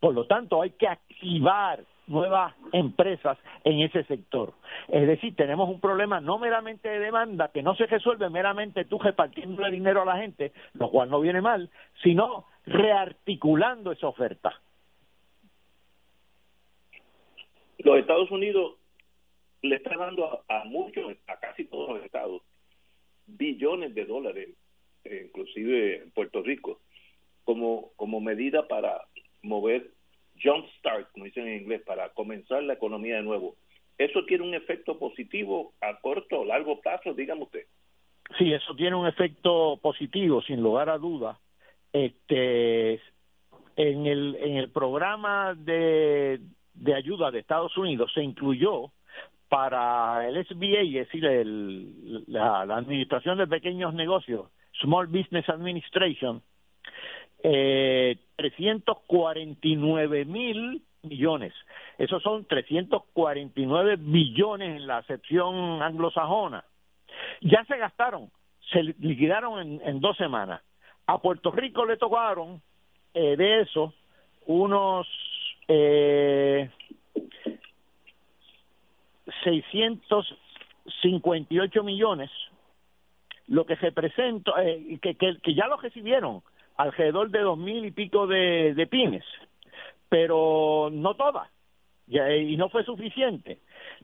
[0.00, 4.52] Por lo tanto, hay que activar nuevas empresas en ese sector.
[4.88, 8.98] Es decir, tenemos un problema no meramente de demanda, que no se resuelve meramente tú
[8.98, 11.70] repartiendo el dinero a la gente, lo cual no viene mal,
[12.02, 14.60] sino rearticulando esa oferta.
[17.78, 18.74] Los Estados Unidos
[19.62, 22.42] le están dando a, muchos, a casi todos los estados,
[23.26, 24.48] billones de dólares,
[25.04, 26.80] inclusive en Puerto Rico,
[27.44, 29.02] como, como medida para
[29.42, 29.90] mover
[30.42, 33.56] jump start, como dicen en inglés, para comenzar la economía de nuevo.
[33.98, 37.14] ¿Eso tiene un efecto positivo a corto o largo plazo?
[37.14, 37.66] Dígame usted.
[38.38, 41.36] Sí, eso tiene un efecto positivo, sin lugar a dudas.
[41.92, 42.94] Este,
[43.76, 46.40] en el, en el programa de,
[46.74, 48.90] de ayuda de Estados Unidos se incluyó
[49.48, 54.46] para el SBA, es decir, el, la Administración de Pequeños Negocios,
[54.82, 56.42] Small Business Administration,
[57.42, 61.52] eh, 349 mil millones.
[61.98, 66.64] Esos son 349 billones en la acepción anglosajona.
[67.40, 68.30] Ya se gastaron,
[68.72, 70.62] se liquidaron en, en dos semanas.
[71.06, 72.62] A Puerto Rico le tocaron
[73.14, 73.92] eh, de eso
[74.46, 75.06] unos
[75.68, 76.70] eh,
[79.44, 82.30] 658 millones,
[83.52, 86.42] lo que representa, eh, que, que, que ya lo recibieron
[86.78, 89.24] alrededor de dos mil y pico de, de pymes,
[90.08, 91.50] pero no todas,
[92.06, 93.58] y no fue suficiente.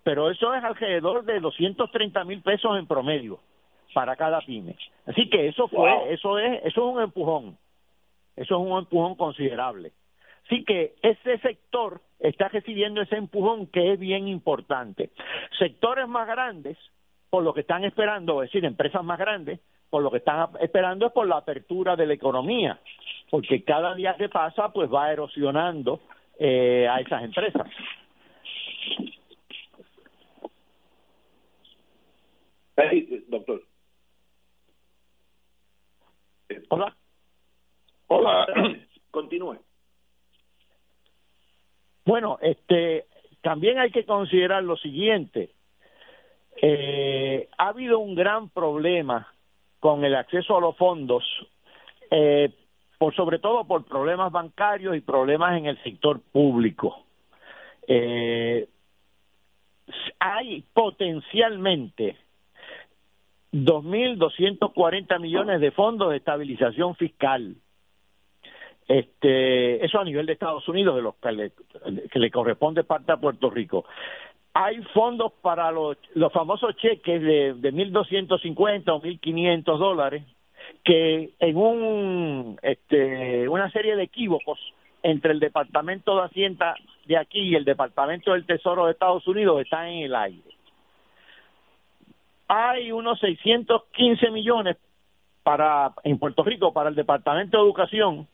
[0.05, 3.41] Pero eso es alrededor de 230 mil pesos en promedio
[3.95, 4.77] para cada pyme.
[5.07, 7.57] Así que eso fue, eso es, eso es un empujón,
[8.37, 9.93] eso es un empujón considerable.
[10.45, 15.09] Así que ese sector está recibiendo ese empujón que es bien importante.
[15.59, 16.77] Sectores más grandes,
[17.31, 19.61] por lo que están esperando, es decir, empresas más grandes,
[19.91, 22.79] por lo que están esperando es por la apertura de la economía,
[23.31, 26.01] porque cada día que pasa pues va erosionando
[26.39, 27.67] eh, a esas empresas.
[33.29, 33.63] doctor.
[36.69, 36.97] Hola.
[38.07, 38.47] Hola.
[39.11, 39.59] Continúe.
[42.05, 43.07] Bueno, este,
[43.43, 45.51] también hay que considerar lo siguiente.
[46.61, 49.33] Eh, ha habido un gran problema
[49.79, 51.25] con el acceso a los fondos,
[52.11, 52.51] eh,
[52.99, 57.05] por sobre todo por problemas bancarios y problemas en el sector público.
[57.87, 58.69] Eh,
[60.19, 62.17] hay potencialmente
[63.53, 67.55] 2.240 millones de fondos de estabilización fiscal.
[68.89, 71.53] Este, eso a nivel de Estados Unidos, de los que le,
[72.11, 73.85] que le corresponde parte a Puerto Rico
[74.55, 80.25] hay fondos para los, los famosos cheques de, de 1.250 o 1.500 dólares
[80.85, 84.59] que en un este una serie de equívocos
[85.03, 86.75] entre el Departamento de Hacienda
[87.07, 90.43] de aquí y el Departamento del Tesoro de Estados Unidos están en el aire.
[92.49, 94.77] Hay unos 615 millones
[95.43, 98.27] para en Puerto Rico para el Departamento de Educación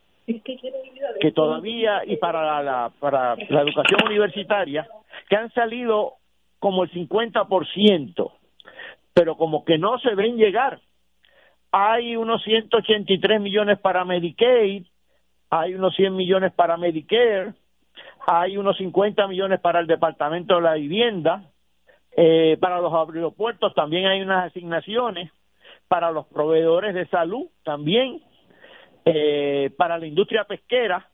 [1.21, 4.89] que todavía y para la para la educación universitaria
[5.29, 6.15] que han salido
[6.59, 8.33] como el 50%,
[9.13, 10.81] pero como que no se ven llegar.
[11.73, 14.87] Hay unos 183 millones para Medicaid,
[15.51, 17.55] hay unos 100 millones para Medicare,
[18.27, 21.51] hay unos 50 millones para el Departamento de la Vivienda,
[22.17, 25.31] eh, para los aeropuertos también hay unas asignaciones,
[25.89, 28.23] para los proveedores de salud también,
[29.05, 31.09] eh, para la industria pesquera,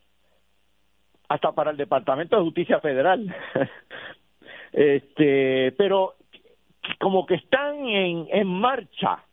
[1.31, 3.33] hasta para el Departamento de Justicia Federal.
[4.73, 6.15] este, pero
[6.99, 9.23] como que están en, en marcha,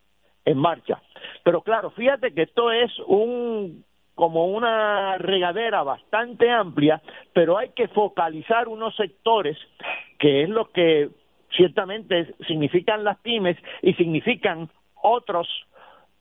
[0.45, 1.03] en marcha.
[1.43, 3.85] Pero claro, fíjate que esto es un
[4.15, 7.01] como una regadera bastante amplia,
[7.33, 9.57] pero hay que focalizar unos sectores
[10.19, 11.09] que es lo que
[11.57, 14.69] ciertamente significan las pymes y significan
[15.03, 15.49] otros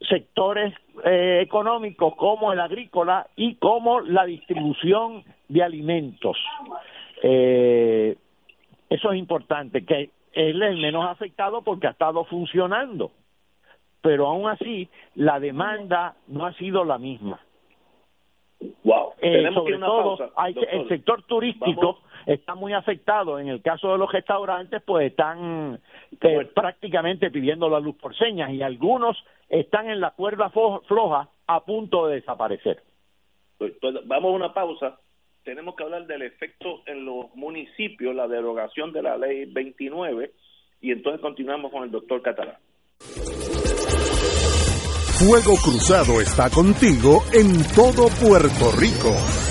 [0.01, 0.73] sectores
[1.05, 6.38] eh, económicos como el agrícola y como la distribución de alimentos.
[7.23, 8.15] Eh,
[8.89, 13.12] eso es importante, que es el menos afectado porque ha estado funcionando,
[14.01, 17.39] pero aún así la demanda no ha sido la misma.
[18.83, 19.13] Wow.
[19.21, 20.17] Eh, sobre todo,
[20.71, 23.39] el sector turístico está muy afectado.
[23.39, 25.79] En el caso de los restaurantes, pues están
[26.21, 29.17] eh, prácticamente pidiendo la luz por señas y algunos
[29.49, 32.81] están en la cuerda floja a punto de desaparecer.
[33.57, 34.99] Pues, pues, vamos a una pausa.
[35.47, 40.33] Tenemos que hablar del efecto en los municipios, la derogación de la ley 29
[40.81, 42.57] y entonces continuamos con el doctor Catalán.
[45.17, 49.46] Fuego Cruzado está contigo en todo Puerto Rico.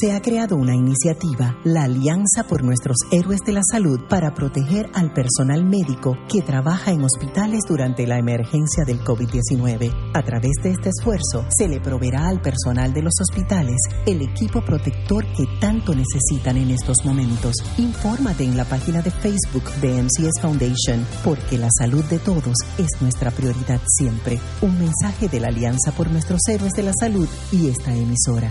[0.00, 4.90] Se ha creado una iniciativa, la Alianza por Nuestros Héroes de la Salud, para proteger
[4.94, 10.12] al personal médico que trabaja en hospitales durante la emergencia del COVID-19.
[10.14, 13.76] A través de este esfuerzo, se le proveerá al personal de los hospitales
[14.06, 17.56] el equipo protector que tanto necesitan en estos momentos.
[17.78, 23.00] Infórmate en la página de Facebook de MCS Foundation, porque la salud de todos es
[23.00, 24.40] nuestra prioridad siempre.
[24.62, 28.50] Un mensaje de la Alianza por Nuestros Héroes de la Salud y esta emisora.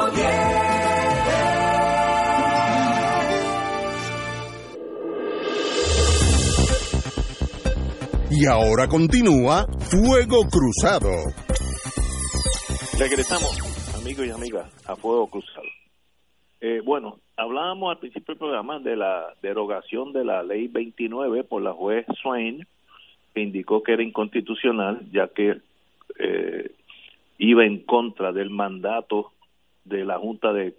[8.41, 11.11] Y ahora continúa Fuego Cruzado.
[12.97, 13.53] Regresamos,
[14.01, 15.67] amigos y amigas, a Fuego Cruzado.
[16.59, 21.61] Eh, bueno, hablábamos al principio del programa de la derogación de la ley 29 por
[21.61, 22.65] la juez Swain,
[23.35, 25.61] que indicó que era inconstitucional, ya que
[26.17, 26.71] eh,
[27.37, 29.33] iba en contra del mandato
[29.85, 30.73] de la Junta de,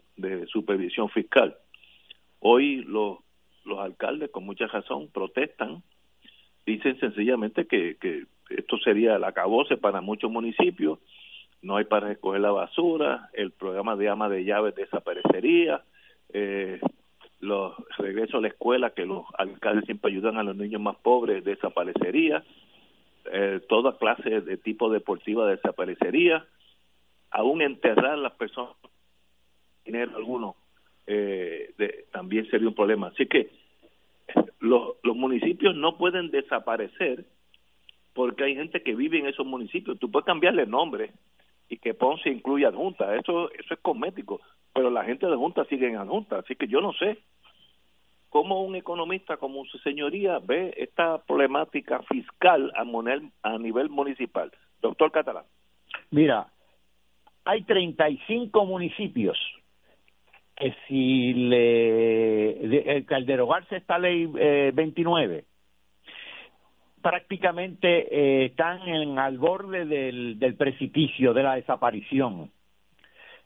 [0.49, 1.57] Supervisión Fiscal.
[2.41, 3.19] Hoy los
[3.79, 5.85] alcaldes, con mucha razón, protestan
[6.67, 10.99] dicen sencillamente que, que esto sería el acabose para muchos municipios,
[11.63, 15.83] no hay para recoger la basura, el programa de ama de llaves desaparecería,
[16.33, 16.81] eh,
[17.41, 21.45] los regresos a la escuela que los alcaldes siempre ayudan a los niños más pobres
[21.45, 22.45] desaparecería,
[23.33, 26.45] eh, toda clase de tipo deportiva desaparecería,
[27.31, 28.75] aún enterrar las personas
[29.85, 30.57] dinero alguno
[31.07, 31.75] eh,
[32.13, 33.09] también sería un problema.
[33.09, 33.51] Así que
[34.61, 37.25] los, los municipios no pueden desaparecer
[38.15, 39.99] porque hay gente que vive en esos municipios.
[39.99, 41.13] Tú puedes cambiarle nombre
[41.69, 43.17] y que Ponce incluya adjunta.
[43.17, 44.41] Eso, eso es cosmético,
[44.75, 46.39] pero la gente de Junta sigue en adjunta.
[46.39, 47.19] Así que yo no sé
[48.29, 52.85] cómo un economista como su señoría ve esta problemática fiscal a,
[53.43, 54.51] a nivel municipal.
[54.81, 55.45] Doctor Catalán.
[56.11, 56.49] Mira,
[57.45, 59.39] hay 35 municipios
[60.57, 65.45] que si le eh, al derogarse esta ley eh, 29
[67.03, 72.51] prácticamente eh, están en al borde del, del precipicio de la desaparición.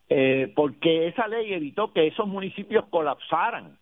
[0.08, 3.76] Eh, porque esa ley evitó que esos municipios colapsaran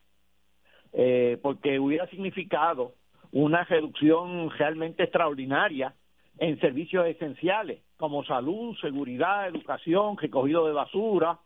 [0.95, 2.95] eh, porque hubiera significado
[3.33, 5.93] una reducción realmente extraordinaria
[6.39, 11.41] en servicios esenciales como salud, seguridad, educación, recogido de basura,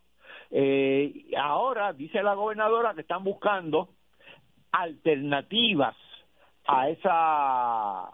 [0.51, 3.89] eh, ahora dice la gobernadora que están buscando
[4.71, 5.95] alternativas
[6.67, 8.09] a esa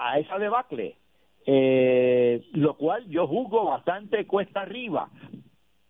[0.00, 0.96] a esa debacle,
[1.44, 5.10] eh, lo cual yo juzgo bastante cuesta arriba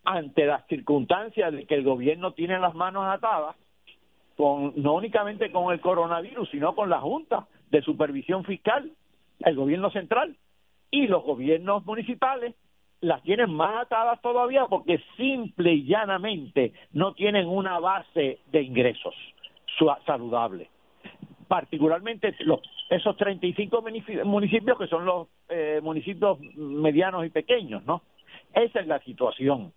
[0.05, 3.55] ante las circunstancias de que el gobierno tiene las manos atadas,
[4.37, 8.91] con, no únicamente con el coronavirus, sino con la Junta de Supervisión Fiscal,
[9.41, 10.37] el gobierno central
[10.91, 12.55] y los gobiernos municipales
[13.01, 19.14] las tienen más atadas todavía porque simple y llanamente no tienen una base de ingresos
[20.07, 20.68] saludable.
[21.46, 23.82] particularmente los, esos 35
[24.24, 28.03] municipios que son los eh, municipios medianos y pequeños, ¿no?
[28.53, 29.72] Esa es la situación.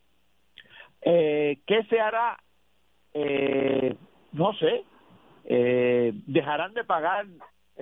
[1.01, 2.37] Eh, ¿Qué se hará?
[3.13, 3.95] Eh,
[4.33, 4.83] no sé.
[5.45, 7.25] Eh, dejarán de pagar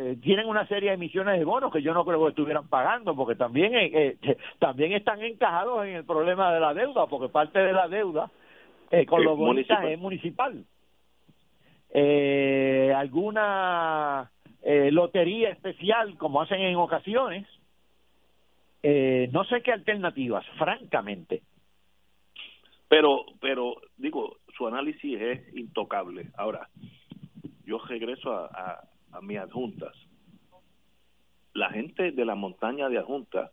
[0.01, 3.13] eh, tienen una serie de emisiones de bonos que yo no creo que estuvieran pagando
[3.15, 4.17] porque también eh,
[4.59, 8.31] también están encajados en el problema de la deuda porque parte de la deuda
[9.07, 10.63] con los bonistas es municipal.
[11.91, 14.31] Eh, alguna
[14.61, 17.45] eh, lotería especial como hacen en ocasiones
[18.81, 21.41] eh, no sé qué alternativas francamente.
[22.87, 26.27] Pero pero digo su análisis es intocable.
[26.37, 26.69] Ahora
[27.65, 29.95] yo regreso a, a, a mis adjuntas
[31.53, 33.51] la gente de la montaña de adjuntas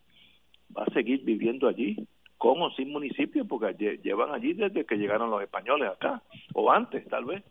[0.76, 2.06] va a seguir viviendo allí
[2.38, 6.22] con o sin municipio porque llevan allí desde que llegaron los españoles acá
[6.54, 7.42] o antes tal vez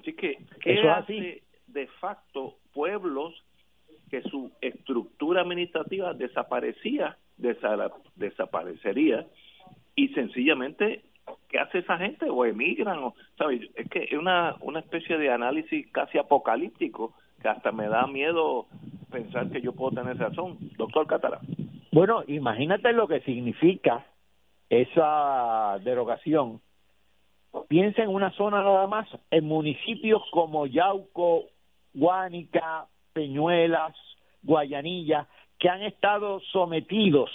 [0.00, 3.34] Así que, ¿qué hace de facto pueblos
[4.10, 7.18] que su estructura administrativa desaparecía,
[8.16, 9.26] desaparecería
[9.94, 11.04] y sencillamente
[11.48, 12.28] ¿qué hace esa gente?
[12.30, 13.62] O emigran, o, ¿sabes?
[13.74, 18.66] Es que es una, una especie de análisis casi apocalíptico que hasta me da miedo
[19.10, 20.58] pensar que yo puedo tener razón.
[20.76, 21.40] Doctor Catara.
[21.92, 24.06] Bueno, imagínate lo que significa
[24.68, 26.60] esa derogación
[27.68, 31.46] Piensa en una zona nada más, en municipios como Yauco,
[31.92, 33.96] Guánica, Peñuelas,
[34.42, 35.26] Guayanilla,
[35.58, 37.30] que han estado sometidos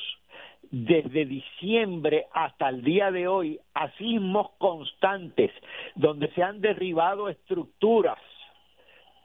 [0.71, 5.51] desde diciembre hasta el día de hoy a sismos constantes,
[5.95, 8.17] donde se han derribado estructuras,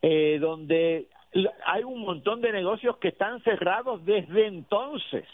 [0.03, 1.09] eh, donde
[1.67, 5.25] hay un montón de negocios que están cerrados desde entonces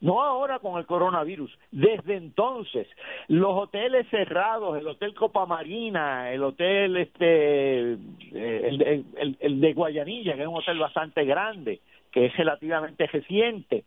[0.00, 2.88] no ahora con el coronavirus, desde entonces,
[3.28, 7.96] los hoteles cerrados, el Hotel Copa Marina, el hotel este, eh,
[8.32, 11.80] el, el, de Guayanilla, que es un hotel bastante grande,
[12.10, 13.84] que es relativamente reciente.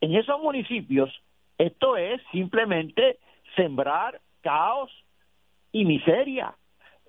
[0.00, 1.08] En esos municipios,
[1.56, 3.18] esto es simplemente
[3.54, 4.90] sembrar caos
[5.70, 6.52] y miseria.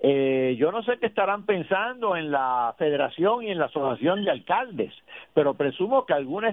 [0.06, 4.32] Eh, yo no sé qué estarán pensando en la federación y en la asociación de
[4.32, 4.92] alcaldes,
[5.32, 6.50] pero presumo que alguna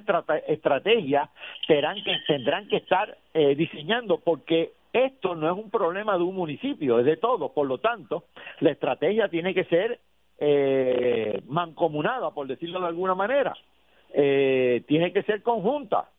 [0.47, 1.29] estrategia
[1.67, 7.05] tendrán que, estar eh, diseñando porque esto no es un problema de un municipio, es
[7.05, 7.51] de todos.
[7.51, 8.23] Por lo tanto,
[8.61, 9.99] la estrategia tiene que ser
[10.39, 13.53] eh, mancomunada, por decirlo de alguna manera.
[14.13, 16.09] Eh, tiene que ser conjunta.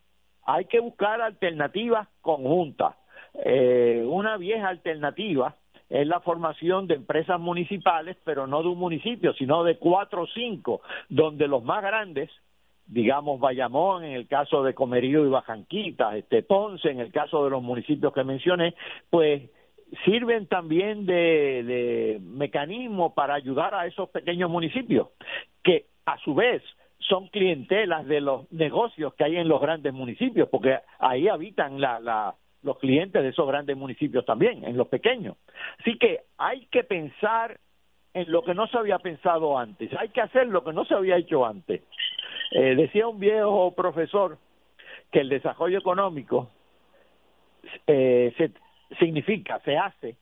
[0.45, 2.95] Hay que buscar alternativas conjuntas.
[3.43, 5.57] Eh, una vieja alternativa
[5.93, 10.27] es la formación de empresas municipales, pero no de un municipio, sino de cuatro o
[10.27, 10.81] cinco,
[11.11, 12.31] donde los más grandes,
[12.87, 17.51] digamos Bayamón en el caso de Comerío y Bajanquita, este Ponce en el caso de
[17.51, 18.75] los municipios que mencioné,
[19.11, 19.43] pues
[20.07, 25.09] sirven también de, de mecanismo para ayudar a esos pequeños municipios,
[25.63, 26.63] que a su vez
[27.01, 32.01] son clientelas de los negocios que hay en los grandes municipios, porque ahí habitan la,
[32.01, 35.37] la, los clientes de esos grandes municipios también, en los pequeños.
[35.81, 37.59] Así que hay que pensar
[38.15, 40.95] en lo que no se había pensado antes, hay que hacer lo que no se
[40.95, 41.83] había hecho antes.
[42.53, 44.39] Eh, decía un viejo profesor
[45.11, 46.51] que el desarrollo económico
[47.87, 48.53] eh, se,
[48.99, 50.17] significa, se hace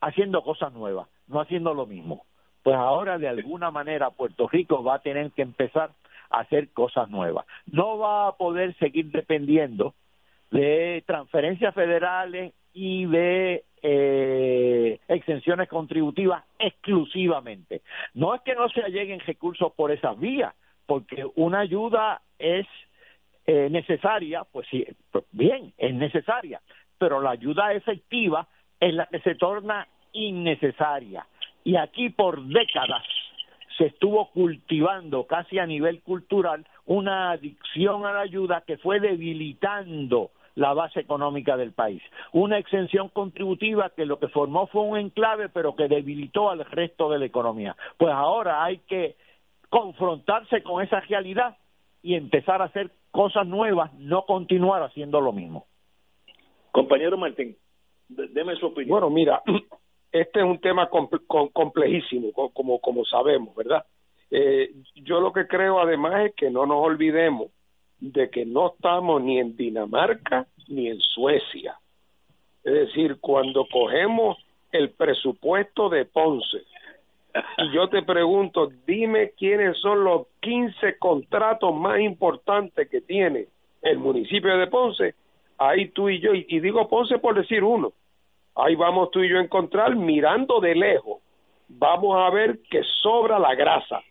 [0.00, 2.26] haciendo cosas nuevas, no haciendo lo mismo.
[2.62, 5.90] Pues ahora de alguna manera Puerto Rico va a tener que empezar
[6.30, 7.46] a hacer cosas nuevas.
[7.66, 9.94] No va a poder seguir dependiendo
[10.50, 17.82] de transferencias federales y de eh, exenciones contributivas exclusivamente.
[18.14, 20.54] No es que no se lleguen recursos por esas vías,
[20.86, 22.66] porque una ayuda es
[23.46, 26.60] eh, necesaria, pues sí, pues bien, es necesaria,
[26.98, 28.48] pero la ayuda efectiva
[28.80, 31.26] es la que se torna innecesaria.
[31.64, 33.04] Y aquí por décadas
[33.76, 40.30] se estuvo cultivando casi a nivel cultural una adicción a la ayuda que fue debilitando
[40.56, 42.02] la base económica del país.
[42.32, 47.10] Una exención contributiva que lo que formó fue un enclave, pero que debilitó al resto
[47.10, 47.76] de la economía.
[47.98, 49.16] Pues ahora hay que
[49.68, 51.56] confrontarse con esa realidad
[52.02, 55.66] y empezar a hacer cosas nuevas, no continuar haciendo lo mismo.
[56.72, 57.56] Compañero Martín,
[58.08, 58.90] deme su opinión.
[58.90, 59.42] Bueno, mira,
[60.12, 63.84] este es un tema complejísimo, como, como sabemos, ¿verdad?
[64.30, 67.48] Eh, yo lo que creo además es que no nos olvidemos
[68.00, 71.78] de que no estamos ni en Dinamarca ni en Suecia.
[72.64, 74.38] Es decir, cuando cogemos
[74.72, 76.58] el presupuesto de Ponce
[77.58, 83.46] y yo te pregunto, dime quiénes son los 15 contratos más importantes que tiene
[83.82, 85.14] el municipio de Ponce,
[85.58, 87.92] ahí tú y yo, y, digo Ponce por decir uno,
[88.54, 91.20] ahí vamos tú y yo a encontrar mirando de lejos
[91.68, 94.02] vamos a ver que sobra la grasa,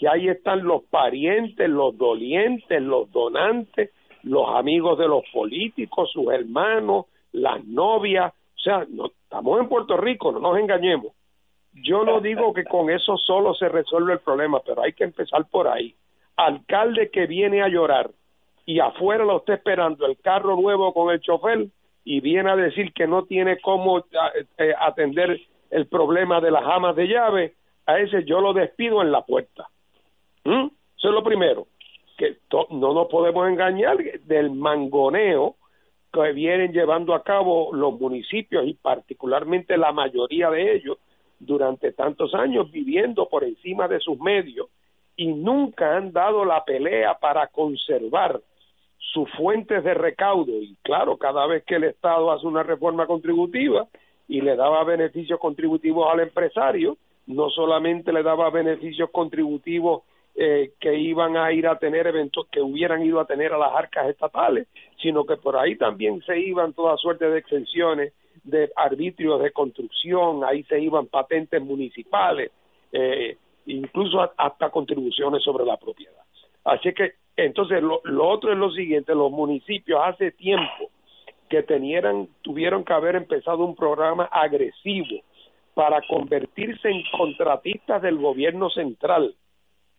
[0.00, 3.90] que ahí están los parientes, los dolientes, los donantes,
[4.22, 9.98] los amigos de los políticos, sus hermanos, las novias, o sea, no, estamos en Puerto
[9.98, 11.12] Rico, no nos engañemos.
[11.74, 15.44] Yo no digo que con eso solo se resuelve el problema, pero hay que empezar
[15.50, 15.94] por ahí.
[16.34, 18.10] Alcalde que viene a llorar
[18.64, 21.66] y afuera lo está esperando el carro nuevo con el chofer
[22.04, 24.02] y viene a decir que no tiene cómo eh,
[24.56, 25.38] eh, atender
[25.70, 29.68] el problema de las amas de llave, a ese yo lo despido en la puerta.
[30.44, 30.66] ¿Mm?
[30.96, 31.66] Eso es lo primero,
[32.16, 32.36] que
[32.70, 35.56] no nos podemos engañar del mangoneo
[36.12, 40.98] que vienen llevando a cabo los municipios y particularmente la mayoría de ellos
[41.38, 44.68] durante tantos años viviendo por encima de sus medios
[45.16, 48.40] y nunca han dado la pelea para conservar
[48.98, 53.86] sus fuentes de recaudo y claro, cada vez que el Estado hace una reforma contributiva
[54.28, 60.02] y le daba beneficios contributivos al empresario, no solamente le daba beneficios contributivos
[60.42, 63.74] eh, que iban a ir a tener eventos que hubieran ido a tener a las
[63.74, 64.68] arcas estatales,
[65.02, 70.42] sino que por ahí también se iban toda suerte de exenciones de arbitrios de construcción,
[70.42, 72.52] ahí se iban patentes municipales,
[72.90, 73.36] eh,
[73.66, 76.24] incluso hasta contribuciones sobre la propiedad.
[76.64, 80.88] Así que entonces lo, lo otro es lo siguiente, los municipios hace tiempo
[81.50, 85.20] que tenieran, tuvieron que haber empezado un programa agresivo
[85.74, 89.34] para convertirse en contratistas del gobierno central,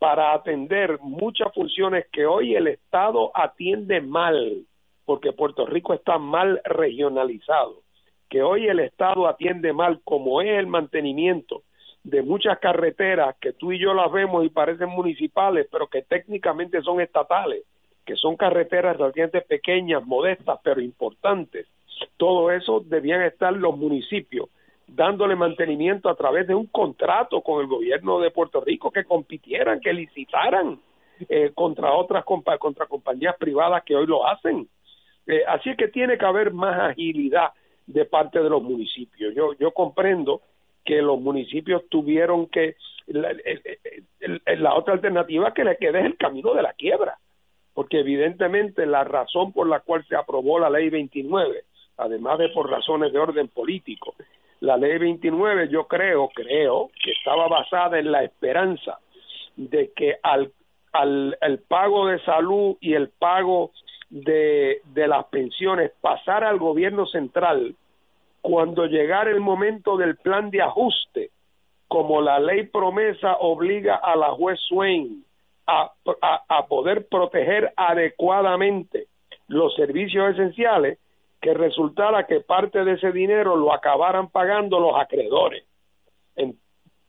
[0.02, 4.66] para atender muchas funciones que hoy el Estado atiende mal,
[5.06, 7.84] porque Puerto Rico está mal regionalizado,
[8.28, 11.62] que hoy el Estado atiende mal, como es el mantenimiento
[12.04, 16.82] de muchas carreteras que tú y yo las vemos y parecen municipales, pero que técnicamente
[16.82, 17.62] son estatales,
[18.04, 21.68] que son carreteras relativamente pequeñas, modestas, pero importantes.
[22.18, 24.50] Todo eso debían estar los municipios
[24.94, 29.80] dándole mantenimiento a través de un contrato con el gobierno de Puerto Rico que compitieran,
[29.80, 30.80] que licitaran
[31.30, 34.68] eh, contra otras contra compañías privadas que hoy lo hacen.
[35.28, 37.52] Eh, así que tiene que haber más agilidad
[37.88, 39.34] de parte de los municipios.
[39.34, 40.42] Yo yo comprendo
[40.84, 42.76] que los municipios tuvieron que
[43.08, 43.34] la,
[44.46, 47.18] la otra alternativa que le quede es el camino de la quiebra
[47.74, 51.64] porque evidentemente la razón por la cual se aprobó la ley 29,
[51.98, 54.14] además de por razones de orden político,
[54.62, 59.00] la ley 29 yo creo, creo que estaba basada en la esperanza
[59.56, 60.52] de que al,
[60.94, 63.72] al el pago de salud y el pago
[64.10, 67.76] de, de las pensiones pasara al gobierno central
[68.42, 71.30] cuando llegara el momento del plan de ajuste,
[71.88, 75.24] como la ley promesa obliga a la juez Swain
[75.68, 75.92] a,
[76.68, 79.08] poder proteger adecuadamente
[79.48, 81.00] los servicios esenciales,
[81.42, 85.66] que resultara que parte de ese dinero lo acabaran pagando los acreedores
[86.36, 86.56] en,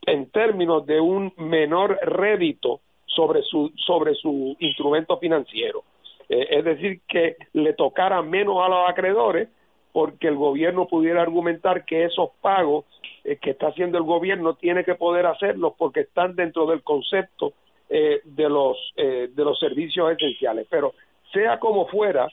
[0.06, 5.84] en términos de un menor rédito sobre su, sobre su instrumento financiero.
[6.28, 9.48] Eh, es decir, que le tocara menos a los acreedores
[9.92, 12.86] porque el gobierno pudiera argumentar que esos pagos
[13.24, 17.52] eh, que está haciendo el gobierno tiene que poder hacerlos porque están dentro del concepto
[17.90, 20.94] eh, de los de los servicios esenciales pero
[21.30, 22.26] sea como fuera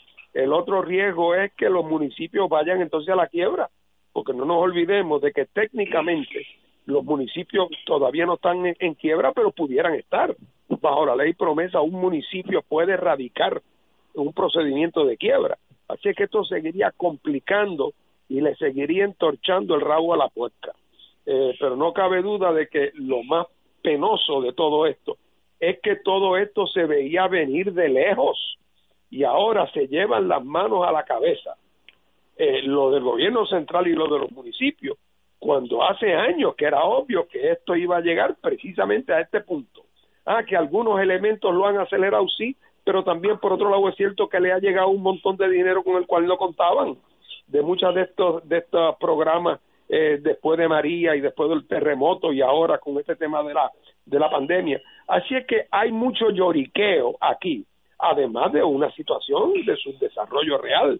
[0.43, 3.69] el otro riesgo es que los municipios vayan entonces a la quiebra
[4.11, 6.45] porque no nos olvidemos de que técnicamente
[6.85, 10.35] los municipios todavía no están en, quiebra pero pudieran estar.
[10.81, 13.61] Bajo la ley promesa un municipio puede erradicar
[14.13, 15.57] un procedimiento de quiebra.
[15.87, 17.93] Así que esto seguiría complicando
[18.27, 20.73] y le seguiría entorchando el rabo a la puerta.
[21.25, 23.47] Eh, pero no cabe duda de que lo más
[23.81, 25.17] penoso de todo esto
[25.59, 28.57] es que todo esto se veía venir de lejos
[29.09, 31.55] y ahora se llevan las manos a la cabeza
[32.37, 34.97] eh, lo del gobierno central y lo de los municipios,
[35.37, 39.83] cuando hace años que era obvio que esto iba a llegar precisamente a este punto.
[40.25, 42.55] Ah, que algunos elementos lo han acelerado, sí,
[42.85, 45.83] pero también por otro lado es cierto que le ha llegado un montón de dinero
[45.83, 46.97] con el cual no contaban
[47.47, 52.31] de muchos de estos de estos programas eh, después de María y después del terremoto
[52.31, 53.71] y ahora con este tema de la
[54.05, 54.81] de la pandemia.
[55.07, 57.65] Así es que hay mucho lloriqueo aquí,
[57.99, 60.99] además de una situación de su desarrollo real,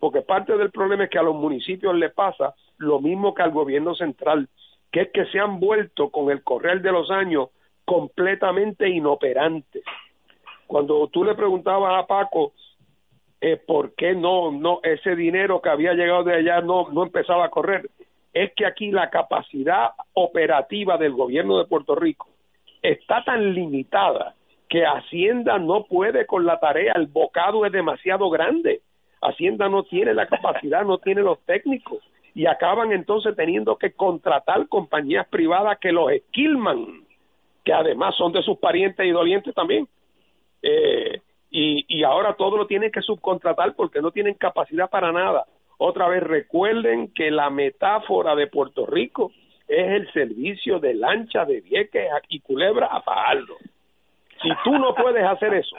[0.00, 3.50] porque parte del problema es que a los municipios le pasa lo mismo que al
[3.50, 4.48] gobierno central,
[4.90, 7.50] que es que se han vuelto con el correr de los años
[7.84, 9.82] completamente inoperantes.
[10.66, 12.52] Cuando tú le preguntabas a Paco
[13.40, 17.46] eh, por qué no, no ese dinero que había llegado de allá no, no empezaba
[17.46, 17.90] a correr,
[18.32, 22.28] es que aquí la capacidad operativa del gobierno de Puerto Rico
[22.82, 24.34] está tan limitada
[24.68, 28.82] que Hacienda no puede con la tarea, el bocado es demasiado grande.
[29.20, 31.98] Hacienda no tiene la capacidad, no tiene los técnicos.
[32.34, 37.02] y acaban entonces teniendo que contratar compañías privadas que los esquilman,
[37.64, 39.88] que además son de sus parientes y dolientes también.
[40.62, 45.46] Eh, y, ahora todo lo tienen que subcontratar porque no tienen capacidad para nada.
[45.78, 49.32] Otra vez recuerden que la metáfora de Puerto Rico
[49.66, 53.56] es el servicio de lancha de Vieques y Culebra a Fajardo.
[54.42, 55.76] Si tú no puedes hacer eso,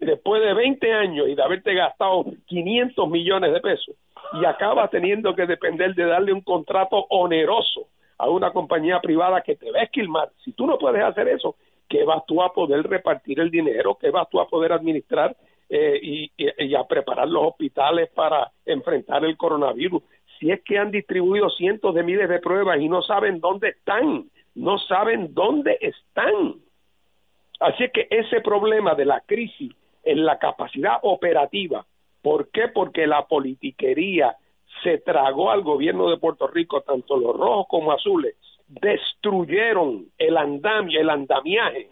[0.00, 3.94] después de 20 años y de haberte gastado 500 millones de pesos,
[4.32, 7.88] y acabas teniendo que depender de darle un contrato oneroso
[8.18, 11.56] a una compañía privada que te va a esquilmar, si tú no puedes hacer eso,
[11.88, 13.96] ¿qué vas tú a poder repartir el dinero?
[14.00, 15.36] ¿Qué vas tú a poder administrar
[15.68, 20.02] eh, y, y, a preparar los hospitales para enfrentar el coronavirus?
[20.38, 24.26] Si es que han distribuido cientos de miles de pruebas y no saben dónde están,
[24.54, 26.54] no saben dónde están.
[27.60, 29.72] Así es que ese problema de la crisis
[30.04, 31.84] en la capacidad operativa,
[32.22, 32.68] ¿por qué?
[32.68, 34.36] Porque la politiquería
[34.82, 38.36] se tragó al gobierno de Puerto Rico, tanto los rojos como azules,
[38.68, 41.90] destruyeron el andamio, el andamiaje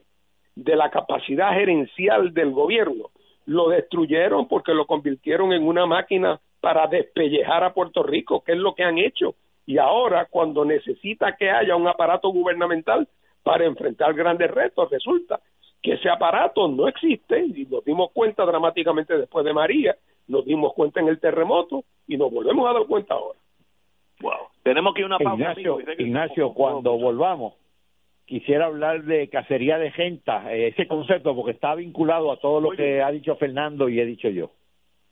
[0.55, 3.11] de la capacidad gerencial del gobierno.
[3.47, 8.59] Lo destruyeron porque lo convirtieron en una máquina para despellejar a Puerto Rico, que es
[8.59, 9.35] lo que han hecho.
[9.67, 13.09] Y ahora, cuando necesita que haya un aparato gubernamental
[13.43, 15.41] para enfrentar grandes retos, resulta
[15.85, 19.95] que ese aparato no existe y nos dimos cuenta dramáticamente después de María,
[20.27, 23.39] nos dimos cuenta en el terremoto y nos volvemos a dar cuenta ahora.
[24.21, 24.49] Wow.
[24.63, 25.43] Tenemos que ir una pausa.
[25.43, 27.53] Ignacio, Ignacio cuando volvamos,
[28.25, 32.71] quisiera hablar de cacería de gente, eh, ese concepto, porque está vinculado a todo lo
[32.71, 34.53] que ha dicho Fernando y he dicho yo.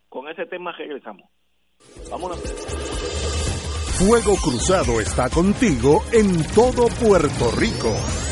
[0.09, 1.29] Con ese tema regresamos.
[2.11, 2.39] Vámonos.
[3.99, 8.32] Fuego Cruzado está contigo en todo Puerto Rico.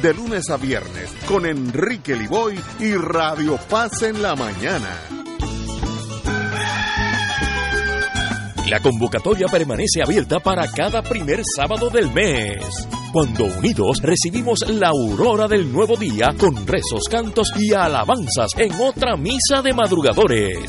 [0.01, 4.99] de lunes a viernes con Enrique Liboy y Radio Paz en la mañana.
[8.67, 12.63] La convocatoria permanece abierta para cada primer sábado del mes.
[13.11, 19.15] Cuando unidos recibimos la aurora del nuevo día con rezos, cantos y alabanzas en otra
[19.17, 20.65] misa de madrugadores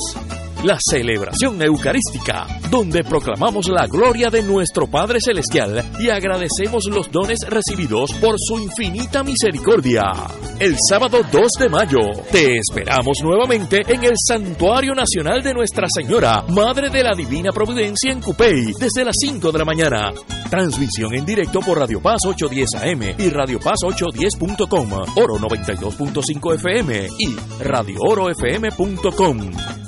[0.64, 7.38] la celebración eucarística, donde proclamamos la gloria de nuestro Padre Celestial y agradecemos los dones
[7.48, 10.04] recibidos por su infinita misericordia.
[10.60, 11.98] El sábado 2 de mayo
[12.30, 18.12] te esperamos nuevamente en el Santuario Nacional de Nuestra Señora, Madre de la Divina Providencia
[18.12, 20.12] en Cupey, desde las 5 de la mañana.
[20.53, 27.09] Transmisión en directo por Radio Paz 810 AM y Radio Paz 810.com, Oro 92.5 FM
[27.18, 29.38] y Radio RadioOroFM.com.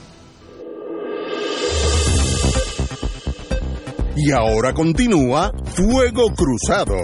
[4.17, 6.97] Y ahora continúa Fuego Cruzado.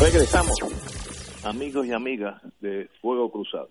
[0.00, 0.56] Regresamos,
[1.44, 3.68] amigos y amigas de Fuego Cruzado.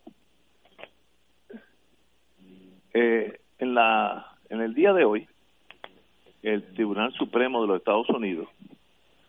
[2.94, 5.28] Eh, en la en el día de hoy,
[6.44, 8.48] el Tribunal Supremo de los Estados Unidos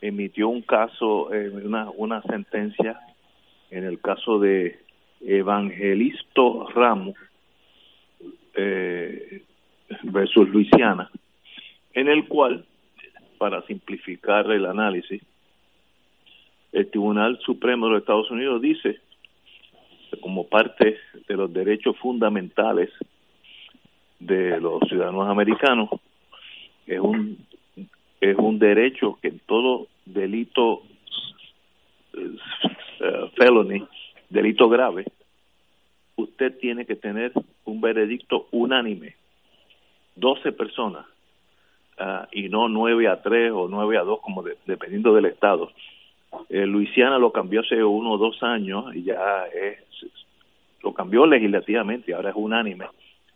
[0.00, 3.00] emitió un caso, eh, una, una sentencia
[3.70, 4.78] en el caso de
[5.20, 7.14] Evangelisto Ramos
[8.54, 9.42] eh,
[10.04, 11.10] versus Luisiana,
[11.94, 12.64] en el cual,
[13.38, 15.22] para simplificar el análisis,
[16.72, 19.00] el Tribunal Supremo de los Estados Unidos dice
[20.20, 20.98] como parte
[21.28, 22.90] de los derechos fundamentales
[24.18, 25.88] de los ciudadanos americanos,
[26.86, 27.38] es un
[28.20, 30.82] es un derecho que en todo delito
[32.12, 33.86] eh, felony,
[34.28, 35.06] delito grave,
[36.16, 37.32] usted tiene que tener
[37.64, 39.14] un veredicto unánime,
[40.16, 41.06] 12 personas,
[41.98, 45.70] ah, y no 9 a 3 o 9 a 2, como dependiendo del estado.
[46.48, 49.78] Eh, Luisiana lo cambió hace uno o dos años y ya es,
[50.82, 52.86] lo cambió legislativamente, ahora es unánime.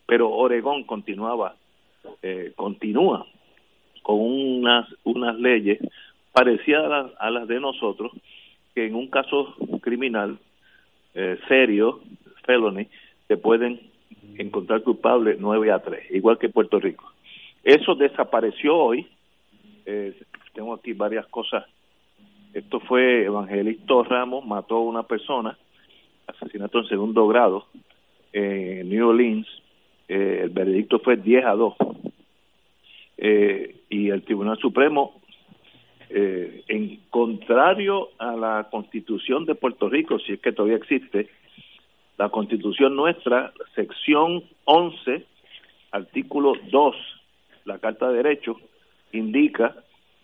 [0.06, 1.56] Pero Oregón continuaba,
[2.22, 3.26] eh, continúa
[4.04, 5.80] con unas, unas leyes
[6.30, 8.12] parecidas a las, de nosotros,
[8.74, 10.38] que en un caso criminal
[11.14, 12.00] eh, serio,
[12.44, 12.86] felony,
[13.26, 13.80] se pueden
[14.36, 17.10] encontrar culpable 9 a 3, igual que Puerto Rico.
[17.62, 19.06] Eso desapareció hoy.
[19.86, 20.14] Eh,
[20.52, 21.64] tengo aquí varias cosas.
[22.52, 25.56] Esto fue Evangelista Ramos, mató a una persona,
[26.26, 27.66] asesinato en segundo grado,
[28.34, 29.48] en New Orleans.
[30.08, 31.74] Eh, el veredicto fue 10 a 2.
[33.26, 35.14] Eh, y el Tribunal Supremo,
[36.10, 41.30] eh, en contrario a la Constitución de Puerto Rico, si es que todavía existe,
[42.18, 45.24] la Constitución nuestra, sección 11,
[45.92, 46.96] artículo 2,
[47.64, 48.58] la Carta de Derechos,
[49.12, 49.74] indica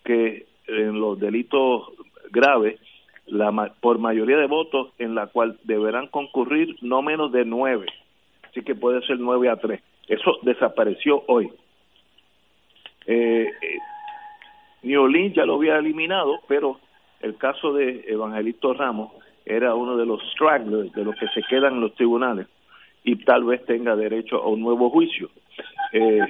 [0.05, 1.85] que en los delitos
[2.31, 2.79] graves,
[3.25, 7.87] la, por mayoría de votos, en la cual deberán concurrir no menos de nueve,
[8.43, 9.81] así que puede ser nueve a tres.
[10.07, 11.51] Eso desapareció hoy.
[13.13, 13.79] Eh, eh,
[14.83, 16.79] New Orleans ya lo había eliminado, pero
[17.21, 19.11] el caso de Evangelito Ramos
[19.45, 22.47] era uno de los stragglers, de los que se quedan en los tribunales,
[23.03, 25.29] y tal vez tenga derecho a un nuevo juicio.
[25.93, 26.21] Eh,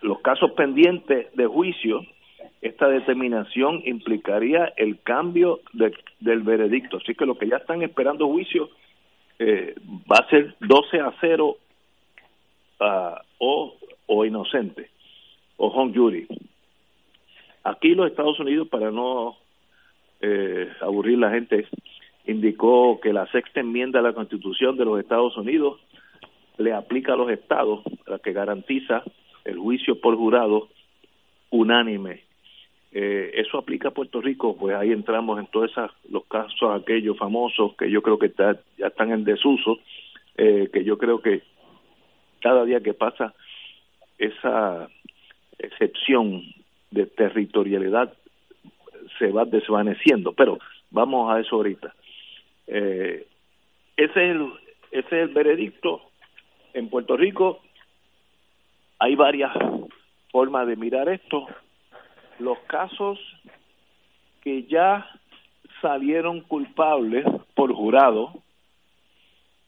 [0.00, 2.04] los casos pendientes de juicio,
[2.60, 6.96] esta determinación implicaría el cambio del veredicto.
[6.96, 8.68] Así que los que ya están esperando juicio
[9.38, 9.76] eh,
[10.10, 11.56] va a ser 12 a 0
[12.80, 14.91] ah, o, o inocente
[15.56, 16.26] o home jury.
[17.64, 19.36] Aquí los Estados Unidos, para no
[20.20, 21.66] eh, aburrir la gente,
[22.26, 25.80] indicó que la sexta enmienda a la Constitución de los Estados Unidos
[26.58, 29.02] le aplica a los estados, la que garantiza
[29.44, 30.68] el juicio por jurado
[31.50, 32.22] unánime.
[32.92, 35.70] Eh, eso aplica a Puerto Rico, pues ahí entramos en todos
[36.10, 39.78] los casos aquellos famosos que yo creo que ya están en desuso,
[40.36, 41.42] eh, que yo creo que
[42.40, 43.34] cada día que pasa
[44.18, 44.88] esa
[45.62, 46.42] excepción
[46.90, 48.12] de territorialidad
[49.18, 50.58] se va desvaneciendo, pero
[50.90, 51.94] vamos a eso ahorita.
[52.66, 53.26] Eh,
[53.96, 54.52] ese, es el,
[54.90, 56.02] ese es el veredicto.
[56.74, 57.60] En Puerto Rico
[58.98, 59.52] hay varias
[60.30, 61.46] formas de mirar esto.
[62.38, 63.18] Los casos
[64.42, 65.06] que ya
[65.80, 68.32] salieron culpables por jurado,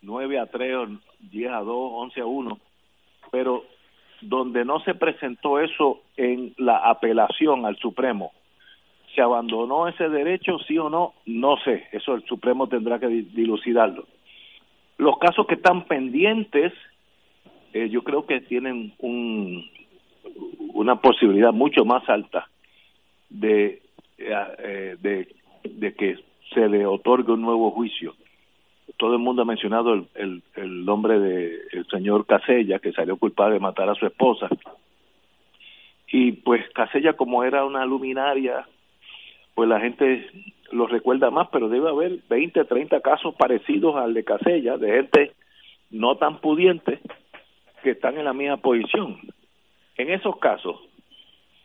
[0.02, 0.88] 9 a 3,
[1.20, 2.58] 10 a 2, 11 a 1,
[3.30, 3.64] pero
[4.28, 8.32] donde no se presentó eso en la apelación al Supremo,
[9.14, 11.14] ¿se abandonó ese derecho, sí o no?
[11.26, 14.06] No sé, eso el Supremo tendrá que dilucidarlo.
[14.98, 16.72] Los casos que están pendientes,
[17.72, 19.64] eh, yo creo que tienen un,
[20.72, 22.48] una posibilidad mucho más alta
[23.30, 23.82] de,
[24.18, 25.28] eh, de,
[25.64, 26.18] de que
[26.52, 28.14] se le otorgue un nuevo juicio
[29.04, 33.52] todo el mundo ha mencionado el, el, nombre del el señor Casella, que salió culpable
[33.52, 34.48] de matar a su esposa.
[36.10, 38.66] Y pues Casella, como era una luminaria,
[39.54, 40.26] pues la gente
[40.72, 45.32] lo recuerda más, pero debe haber 20, 30 casos parecidos al de Casella, de gente
[45.90, 46.98] no tan pudiente
[47.82, 49.18] que están en la misma posición.
[49.98, 50.80] En esos casos,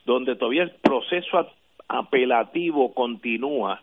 [0.04, 1.48] donde todavía el proceso
[1.88, 3.80] apelativo continúa,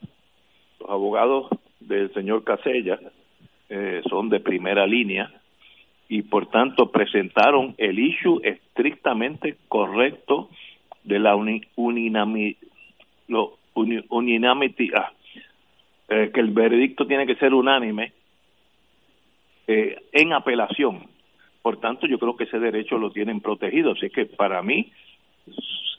[0.80, 1.48] los abogados
[1.80, 3.00] del señor Casella
[3.70, 5.30] eh, son de primera línea
[6.08, 10.50] y por tanto presentaron el issue estrictamente correcto
[11.04, 12.56] de la unanimity,
[14.96, 15.12] ah,
[16.08, 18.14] eh, que el veredicto tiene que ser unánime
[19.68, 21.10] eh, en apelación.
[21.62, 23.92] Por tanto, yo creo que ese derecho lo tienen protegido.
[23.92, 24.94] Así que para mí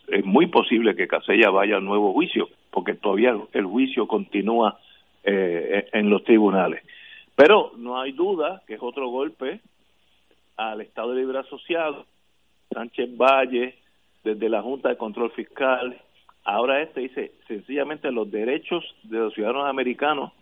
[0.08, 4.78] es muy posible que Casella vaya a nuevo juicio, porque todavía el juicio continúa
[5.22, 6.82] en los tribunales.
[7.38, 9.60] Pero no hay duda que es otro golpe
[10.56, 12.04] al Estado Libre Asociado,
[12.68, 13.76] Sánchez Valle,
[14.24, 15.96] desde la Junta de Control Fiscal.
[16.42, 20.32] Ahora este dice, sencillamente los derechos de los ciudadanos americanos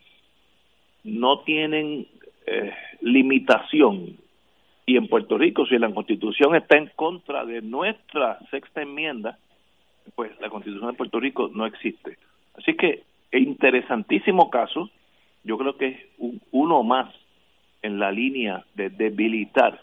[1.04, 2.06] no tienen
[2.46, 2.72] eh,
[3.02, 4.16] limitación.
[4.86, 9.36] Y en Puerto Rico, si la Constitución está en contra de nuestra sexta enmienda,
[10.14, 12.16] pues la Constitución de Puerto Rico no existe.
[12.56, 14.88] Así que, interesantísimo caso,
[15.46, 15.96] yo creo que es
[16.50, 17.14] uno más
[17.80, 19.80] en la línea de debilitar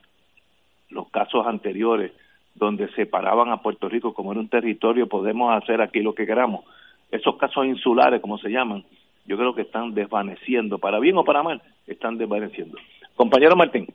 [0.89, 2.11] los casos anteriores
[2.53, 6.65] donde separaban a Puerto Rico como era un territorio, podemos hacer aquí lo que queramos.
[7.09, 8.83] Esos casos insulares, como se llaman,
[9.25, 12.77] yo creo que están desvaneciendo, para bien o para mal, están desvaneciendo.
[13.15, 13.87] Compañero Martín.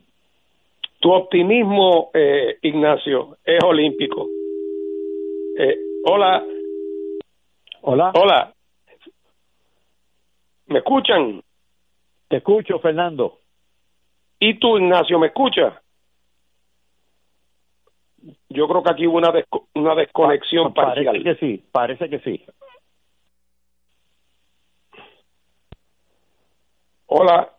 [1.00, 4.26] Tu optimismo, eh, Ignacio, es olímpico.
[5.58, 6.42] Eh, hola.
[7.82, 8.12] Hola.
[8.14, 8.52] Hola.
[10.66, 11.42] ¿Me escuchan?
[12.28, 13.40] Te escucho, Fernando.
[14.38, 15.74] ¿Y tú, Ignacio, me escuchas?
[18.48, 19.32] Yo creo que aquí hubo una,
[19.74, 21.06] una desconexión parcial.
[21.06, 22.44] Parece que sí, parece que sí.
[27.06, 27.54] Hola.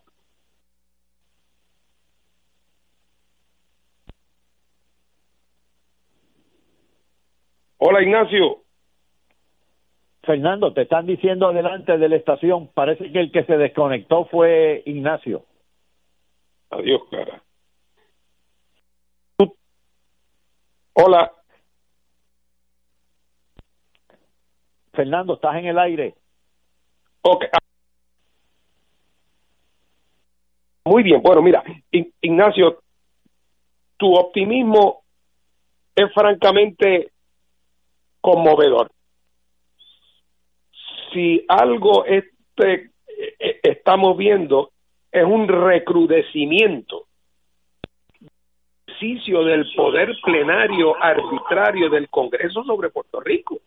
[7.78, 8.64] Hola, Ignacio.
[10.30, 12.68] Fernando, te están diciendo adelante de la estación.
[12.76, 15.44] Parece que el que se desconectó fue Ignacio.
[16.70, 17.42] Adiós, cara.
[20.94, 21.32] Hola.
[24.94, 26.14] Fernando, estás en el aire.
[27.24, 27.46] Ok.
[30.86, 31.64] Muy bien, bueno, mira,
[32.22, 32.84] Ignacio,
[33.98, 35.02] tu optimismo
[35.96, 37.14] es francamente
[38.22, 38.92] conmovedor.
[41.14, 42.90] Si algo este
[43.40, 44.72] eh, estamos viendo
[45.12, 47.06] es un recrudecimiento
[49.00, 53.60] ejercicio del poder plenario arbitrario del Congreso sobre Puerto Rico.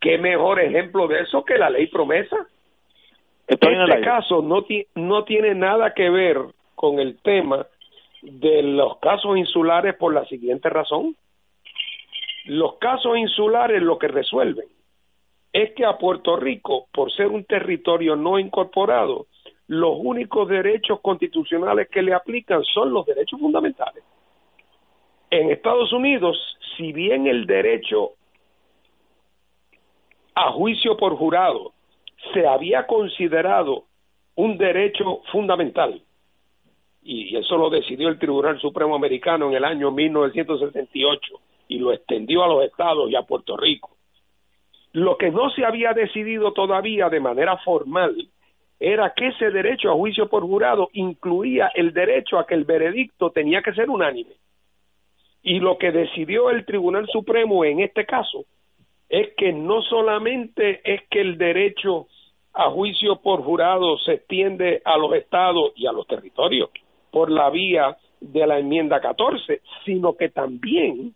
[0.00, 2.36] ¿Qué mejor ejemplo de eso que la ley promesa?
[3.46, 6.38] este caso no, no tiene nada que ver
[6.74, 7.66] con el tema
[8.22, 11.16] de los casos insulares por la siguiente razón.
[12.46, 14.66] Los casos insulares lo que resuelven
[15.52, 19.26] es que a Puerto Rico, por ser un territorio no incorporado,
[19.66, 24.02] los únicos derechos constitucionales que le aplican son los derechos fundamentales.
[25.30, 26.36] En Estados Unidos,
[26.76, 28.12] si bien el derecho
[30.34, 31.72] a juicio por jurado
[32.32, 33.84] se había considerado
[34.34, 36.02] un derecho fundamental,
[37.04, 42.44] y eso lo decidió el Tribunal Supremo Americano en el año 1978 y lo extendió
[42.44, 43.90] a los estados y a Puerto Rico.
[44.92, 48.14] Lo que no se había decidido todavía de manera formal
[48.78, 53.30] era que ese derecho a juicio por jurado incluía el derecho a que el veredicto
[53.30, 54.34] tenía que ser unánime.
[55.42, 58.44] Y lo que decidió el Tribunal Supremo en este caso
[59.08, 62.06] es que no solamente es que el derecho
[62.54, 66.70] a juicio por jurado se extiende a los estados y a los territorios
[67.10, 71.14] por la vía de la enmienda 14, sino que también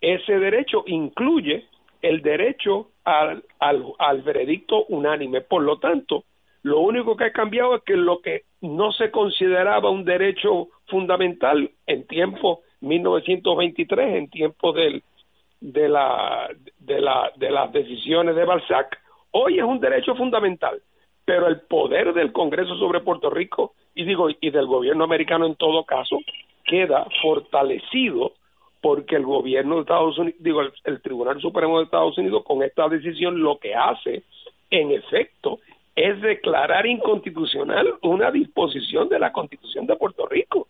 [0.00, 1.66] ese derecho incluye
[2.02, 5.40] el derecho al, al, veredicto unánime.
[5.40, 6.24] Por lo tanto,
[6.62, 11.70] lo único que ha cambiado es que lo que no se consideraba un derecho fundamental
[11.86, 15.02] en tiempo 1923, en tiempo del,
[15.60, 16.48] de, la,
[16.78, 19.00] de, la, de las decisiones de Balzac,
[19.30, 20.82] hoy es un derecho fundamental,
[21.24, 25.54] pero el poder del Congreso sobre Puerto Rico y digo y del gobierno americano en
[25.54, 26.18] todo caso
[26.64, 28.32] queda fortalecido
[28.82, 32.88] porque el gobierno de Estados Unidos, digo, el, Tribunal Supremo de Estados Unidos con esta
[32.88, 34.24] decisión lo que hace,
[34.70, 35.60] en efecto,
[35.94, 40.66] es declarar inconstitucional una disposición de la Constitución de Puerto Rico.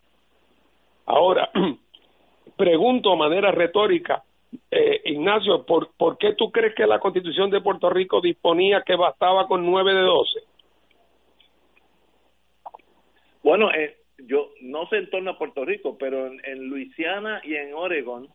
[1.07, 1.51] Ahora,
[2.57, 4.23] pregunto de manera retórica,
[4.71, 8.95] eh, Ignacio, ¿por, ¿por qué tú crees que la Constitución de Puerto Rico disponía que
[8.95, 10.41] bastaba con nueve de doce?
[13.43, 13.97] Bueno, eh,
[14.27, 18.29] yo no sé en torno a Puerto Rico, pero en, en Luisiana y en Oregon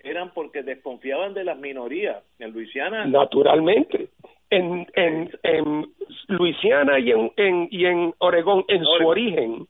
[0.00, 2.22] eran porque desconfiaban de las minorías.
[2.38, 3.06] En Luisiana.
[3.06, 4.08] Naturalmente.
[4.50, 5.92] En, en, en
[6.28, 9.66] Luisiana y en, en, y en Oregón, en su origen,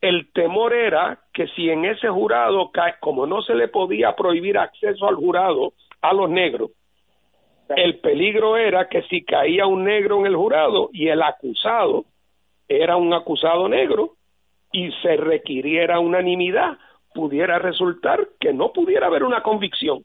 [0.00, 2.70] el temor era que si en ese jurado,
[3.00, 6.70] como no se le podía prohibir acceso al jurado a los negros,
[7.76, 12.04] el peligro era que si caía un negro en el jurado y el acusado
[12.68, 14.16] era un acusado negro
[14.72, 16.78] y se requiriera unanimidad,
[17.14, 20.02] pudiera resultar que no pudiera haber una convicción.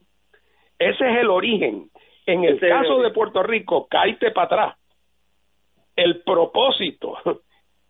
[0.80, 1.90] Ese es el origen.
[2.26, 4.78] En el caso de Puerto Rico, caíte para atrás.
[5.96, 7.18] El propósito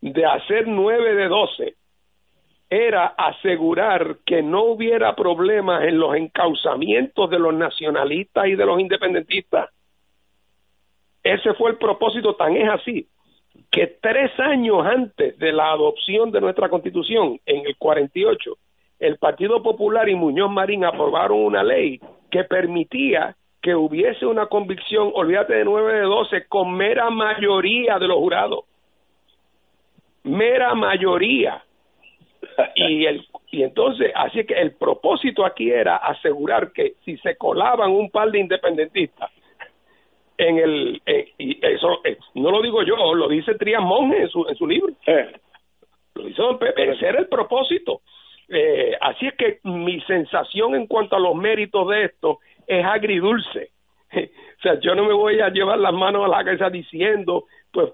[0.01, 1.76] de hacer nueve de doce
[2.69, 8.80] era asegurar que no hubiera problemas en los encauzamientos de los nacionalistas y de los
[8.80, 9.69] independentistas.
[11.23, 13.07] Ese fue el propósito, tan es así,
[13.72, 18.57] que tres años antes de la adopción de nuestra constitución, en el 48,
[18.99, 21.99] el Partido Popular y Muñoz Marín aprobaron una ley
[22.32, 28.07] que permitía que hubiese una convicción, olvídate de nueve de doce, con mera mayoría de
[28.07, 28.66] los jurados.
[30.24, 31.63] Mera mayoría
[32.76, 37.91] y el y entonces así que el propósito aquí era asegurar que si se colaban
[37.91, 39.32] un par de independentistas
[40.38, 44.30] en el eh, y eso eh, no lo digo yo lo dice Trias Monge en
[44.30, 44.94] su en su libro.
[45.06, 45.32] Eh.
[46.16, 48.02] lo dice Don Pepe ese era el propósito.
[49.02, 53.72] Así es que mi sensación en cuanto a los méritos de esto es agridulce.
[54.58, 57.92] O sea yo no me voy a llevar las manos a la cabeza diciendo pues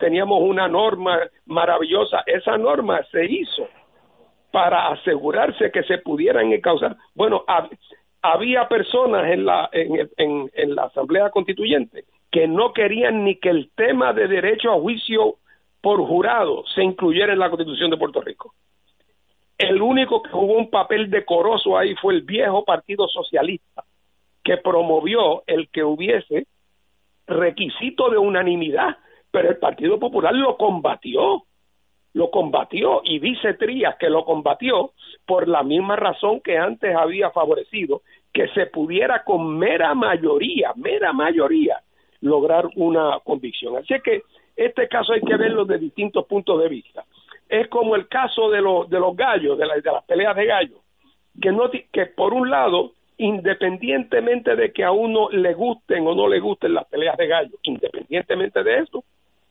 [0.00, 2.22] teníamos una norma maravillosa.
[2.26, 3.68] Esa norma se hizo
[4.50, 7.44] para asegurarse que se pudieran causar bueno
[8.22, 14.12] había personas en la, en, la Asamblea Constituyente que no querían ni que el tema
[14.12, 15.36] de derecho a juicio
[15.80, 18.54] por jurado se incluyera en la Constitución de Puerto Rico.
[19.56, 23.84] El único que jugó un papel decoroso ahí fue el viejo Partido Socialista,
[24.44, 26.46] que promovió el que hubiese
[27.26, 28.96] requisito de unanimidad,
[29.30, 31.44] pero el Partido Popular lo combatió
[32.14, 34.92] lo combatió y dice Trías que lo combatió
[35.26, 38.02] por la misma razón que antes había favorecido
[38.32, 41.80] que se pudiera con mera mayoría, mera mayoría,
[42.20, 43.76] lograr una convicción.
[43.76, 44.22] Así que
[44.56, 47.04] este caso hay que verlo de distintos puntos de vista.
[47.48, 50.78] Es como el caso de, los de los gallos, de, de las peleas de gallos,
[51.40, 56.28] que, no, que por un lado, independientemente de que a uno le gusten o no
[56.28, 59.04] le gusten las peleas de gallos, independientemente de eso,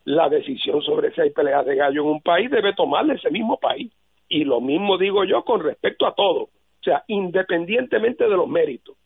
[0.08, 3.58] la decisión sobre si hay peleas de gallo en un país debe tomarle ese mismo
[3.58, 3.92] país.
[4.26, 8.96] Y lo mismo digo yo con respecto a todo, o sea, independientemente de los méritos.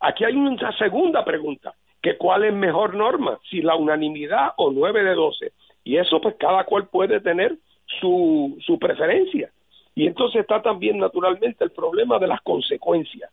[0.00, 5.02] Aquí hay una segunda pregunta, que cuál es mejor norma, si la unanimidad o nueve
[5.02, 5.52] de doce.
[5.82, 7.56] Y eso pues cada cual puede tener
[7.98, 9.50] su, su preferencia.
[9.94, 13.30] Y entonces está también naturalmente el problema de las consecuencias.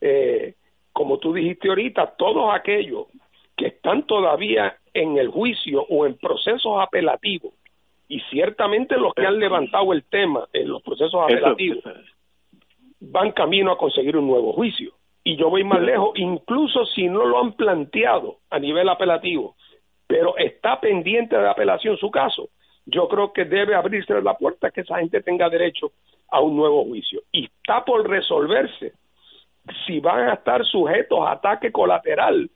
[0.00, 0.54] Eh,
[0.92, 3.06] como tú dijiste ahorita, todos aquellos
[3.56, 7.52] que están todavía en el juicio o en procesos apelativos,
[8.08, 11.82] y ciertamente los que han levantado el tema en los procesos apelativos
[13.00, 14.92] van camino a conseguir un nuevo juicio.
[15.24, 19.56] Y yo voy más lejos, incluso si no lo han planteado a nivel apelativo,
[20.06, 22.50] pero está pendiente de apelación su caso,
[22.86, 25.92] yo creo que debe abrirse la puerta que esa gente tenga derecho
[26.28, 27.22] a un nuevo juicio.
[27.32, 28.92] Y está por resolverse
[29.86, 32.50] si van a estar sujetos a ataque colateral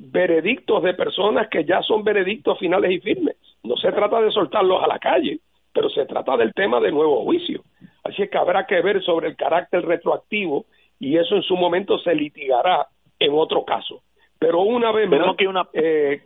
[0.00, 3.36] veredictos de personas que ya son veredictos finales y firmes.
[3.62, 5.40] No se trata de soltarlos a la calle,
[5.72, 7.62] pero se trata del tema de nuevo juicio.
[8.02, 10.64] Así es que habrá que ver sobre el carácter retroactivo
[10.98, 12.86] y eso en su momento se litigará
[13.18, 14.02] en otro caso.
[14.38, 15.68] Pero una vez más, una...
[15.74, 16.22] Eh,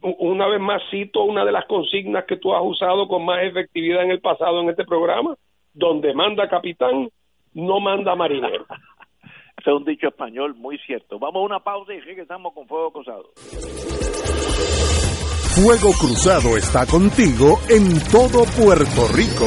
[0.00, 4.04] una vez más cito una de las consignas que tú has usado con más efectividad
[4.04, 5.34] en el pasado en este programa,
[5.74, 7.08] donde manda capitán,
[7.54, 8.64] no manda marinero.
[9.70, 11.18] Es un dicho español muy cierto.
[11.18, 13.30] Vamos a una pausa y regresamos con Fuego Cruzado.
[15.54, 19.46] Fuego Cruzado está contigo en todo Puerto Rico.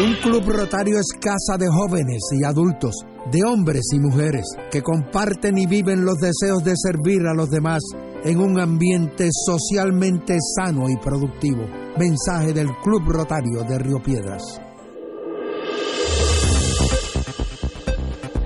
[0.00, 2.94] Un club rotario es casa de jóvenes y adultos,
[3.32, 7.82] de hombres y mujeres, que comparten y viven los deseos de servir a los demás
[8.22, 11.66] en un ambiente socialmente sano y productivo.
[11.98, 14.60] Mensaje del Club Rotario de Río Piedras.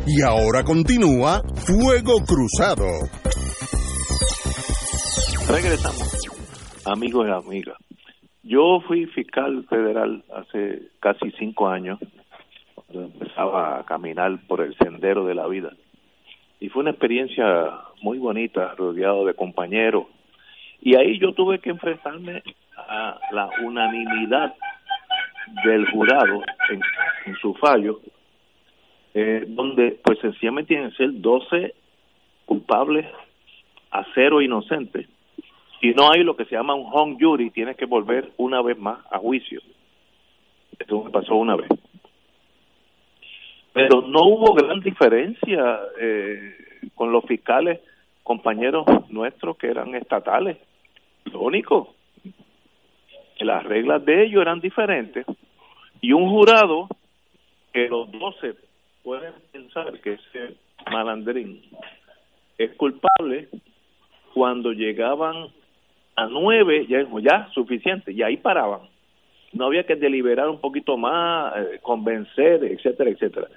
[0.07, 2.86] Y ahora continúa Fuego Cruzado.
[5.46, 6.09] Regresamos,
[6.86, 7.76] amigos y amigas.
[8.43, 11.99] Yo fui fiscal federal hace casi cinco años
[13.01, 15.72] empezaba a caminar por el sendero de la vida.
[16.61, 17.70] Y fue una experiencia
[18.03, 20.07] muy bonita, rodeado de compañeros.
[20.80, 22.43] Y ahí yo tuve que enfrentarme
[22.76, 24.55] a la unanimidad
[25.64, 28.01] del jurado en, su fallo,
[29.14, 31.74] eh, donde pues sencillamente tienen que ser 12
[32.47, 33.07] culpables
[33.90, 35.09] a cero inocentes.
[35.82, 38.78] Y no hay lo que se llama un home jury, tienes que volver una vez
[38.78, 39.60] más a juicio.
[40.78, 41.68] Esto me pasó una vez.
[43.72, 46.54] Pero no hubo gran diferencia eh,
[46.94, 47.80] con los fiscales,
[48.22, 50.56] compañeros nuestros que eran estatales.
[51.24, 51.96] Lo único,
[53.36, 55.26] que las reglas de ellos eran diferentes
[56.00, 56.86] y un jurado
[57.72, 58.54] que los doce
[59.02, 60.54] pueden pensar que ese
[60.88, 61.60] malandrín
[62.56, 63.48] es culpable
[64.32, 65.48] cuando llegaban
[66.16, 68.12] a nueve ya ya suficiente.
[68.12, 68.80] Y ahí paraban.
[69.52, 73.48] No había que deliberar un poquito más eh, convencer etcétera etcétera.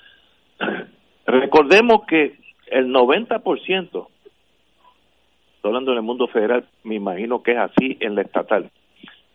[1.25, 2.37] Recordemos que
[2.67, 4.07] el 90% estoy
[5.63, 8.69] hablando en el mundo federal me imagino que es así en la estatal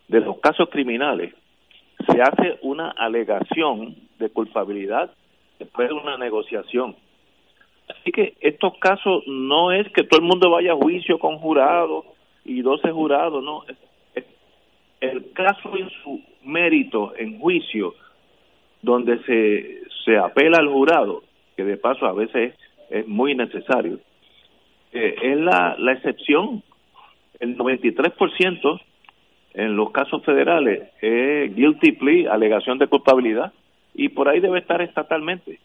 [0.09, 1.33] de los casos criminales
[2.07, 5.11] se hace una alegación de culpabilidad
[5.59, 6.97] después de una negociación.
[7.89, 12.05] Así que estos casos no es que todo el mundo vaya a juicio con jurados
[12.51, 13.63] y 12 jurados, no.
[15.01, 17.95] El caso en su mérito en juicio,
[18.83, 21.23] donde se, se apela al jurado,
[21.57, 22.55] que de paso a veces
[22.91, 24.01] es, muy necesario,
[24.93, 26.63] eh, es la, la excepción.
[27.39, 28.81] El 93%
[29.55, 33.53] en los casos federales es guilty plea, alegación de culpabilidad,
[33.95, 35.61] y por ahí debe estar estatalmente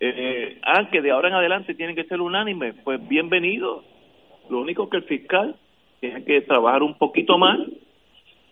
[0.00, 3.84] eh, ah, que de ahora en adelante tienen que ser unánime, pues bienvenido.
[4.50, 5.54] Lo único que el fiscal
[6.02, 7.60] tiene que trabajar un poquito más,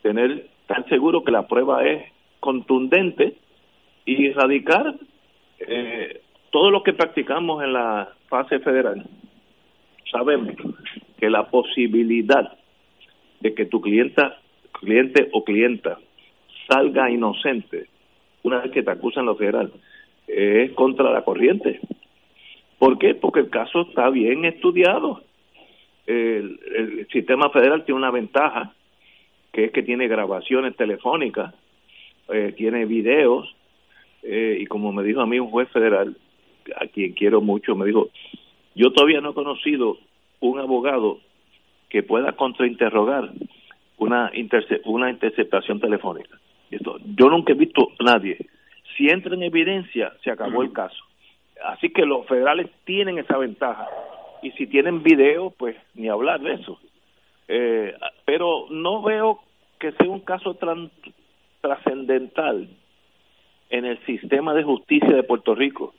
[0.02, 2.04] tener tan seguro que la prueba es
[2.38, 3.34] contundente
[4.06, 4.94] y erradicar
[5.58, 6.20] eh,
[6.50, 9.04] todo lo que practicamos en la fase federal.
[10.12, 10.54] Sabemos
[11.18, 12.56] que la posibilidad
[13.40, 14.38] de que tu clienta,
[14.70, 15.98] cliente o clienta
[16.68, 17.88] salga inocente
[18.44, 19.72] una vez que te acusan lo federal
[20.28, 21.80] es contra la corriente.
[22.78, 23.16] ¿Por qué?
[23.16, 25.24] Porque el caso está bien estudiado.
[26.06, 28.72] El, sistema federal tiene una ventaja,
[29.52, 31.54] que es que tiene grabaciones telefónicas,
[32.28, 33.54] eh, tiene videos,
[34.22, 36.16] eh, y como me dijo a mí un juez federal,
[36.76, 38.10] a quien quiero mucho, me dijo,
[38.74, 39.98] yo todavía no he conocido
[40.40, 41.18] un abogado
[41.88, 43.30] que pueda contrainterrogar
[43.98, 44.30] una,
[44.84, 46.38] una interceptación telefónica.
[46.70, 48.38] Esto, yo nunca he visto a nadie
[49.00, 51.02] si entra en evidencia, se acabó el caso.
[51.64, 53.86] Así que los federales tienen esa ventaja.
[54.42, 56.78] Y si tienen video, pues ni hablar de eso.
[57.48, 59.40] Eh, pero no veo
[59.78, 60.56] que sea un caso
[61.60, 62.68] trascendental
[63.70, 65.94] en el sistema de justicia de Puerto Rico.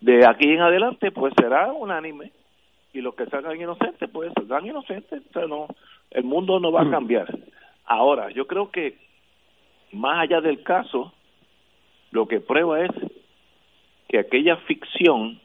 [0.00, 2.32] De aquí en adelante, pues será unánime.
[2.92, 5.22] Y los que salgan inocentes, pues serán inocentes.
[5.30, 5.66] O sea, no,
[6.10, 7.26] el mundo no va a cambiar.
[7.84, 8.96] Ahora, yo creo que
[9.92, 11.12] más allá del caso,
[12.10, 12.90] lo que prueba es
[14.08, 15.40] que aquella ficción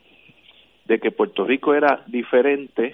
[0.90, 2.92] de que Puerto Rico era diferente,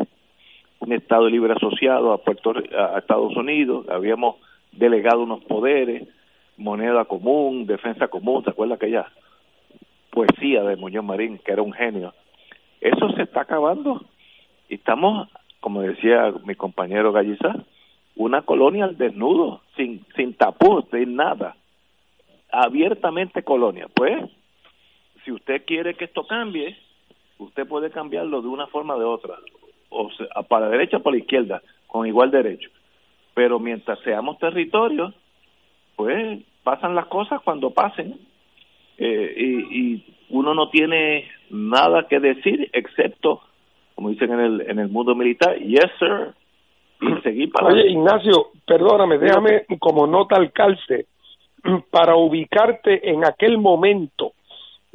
[0.79, 4.35] un Estado libre asociado a, Puerto, a Estados Unidos, habíamos
[4.73, 6.05] delegado unos poderes,
[6.57, 9.07] moneda común, defensa común, ¿se acuerda aquella
[10.11, 12.13] poesía de Muñoz Marín, que era un genio?
[12.81, 14.03] Eso se está acabando
[14.67, 15.29] y estamos,
[15.61, 17.63] como decía mi compañero Galliza,
[18.17, 20.35] una colonia al desnudo, sin, sin
[20.91, 21.55] sin nada
[22.51, 23.87] abiertamente colonia.
[23.93, 24.29] Pues,
[25.23, 26.77] si usted quiere que esto cambie,
[27.39, 29.35] usted puede cambiarlo de una forma o de otra,
[29.89, 32.69] o sea, para la derecha o para la izquierda, con igual derecho.
[33.33, 35.13] Pero mientras seamos territorios,
[35.95, 38.19] pues pasan las cosas cuando pasen,
[38.97, 43.41] eh, y, y uno no tiene nada que decir excepto,
[43.93, 46.33] como dicen en el, en el mundo militar, yes sir,
[47.01, 51.07] y seguir para Oye, Ignacio, perdóname, déjame como nota al calce
[51.91, 54.33] para ubicarte en aquel momento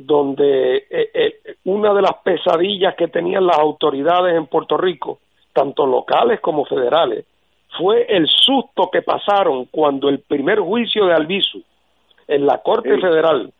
[0.06, 5.18] donde eh, eh, una de las pesadillas que tenían las autoridades en Puerto Rico,
[5.52, 7.26] tanto locales como federales,
[7.78, 11.62] fue el susto que pasaron cuando el primer juicio de Albizu
[12.28, 13.52] en la Corte Federal,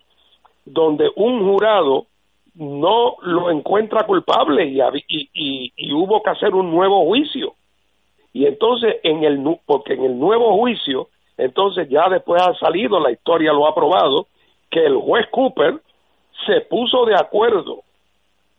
[0.64, 2.06] donde un jurado
[2.54, 7.54] no lo encuentra culpable y, y, y, hubo que hacer un nuevo juicio.
[8.32, 13.12] Y entonces, en el, porque en el nuevo juicio entonces ya después ha salido, la
[13.12, 14.26] historia lo ha probado,
[14.70, 15.80] que el juez Cooper
[16.46, 17.82] se puso de acuerdo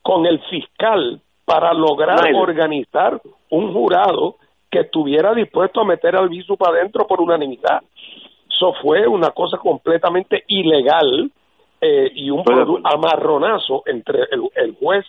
[0.02, 4.38] con el fiscal para lograr organizar un jurado
[4.70, 7.82] que estuviera dispuesto a meter al viso para adentro por unanimidad.
[8.50, 11.32] Eso fue una cosa completamente ilegal
[11.82, 12.44] eh, y un
[12.84, 14.20] amarronazo entre
[14.56, 15.06] el, juez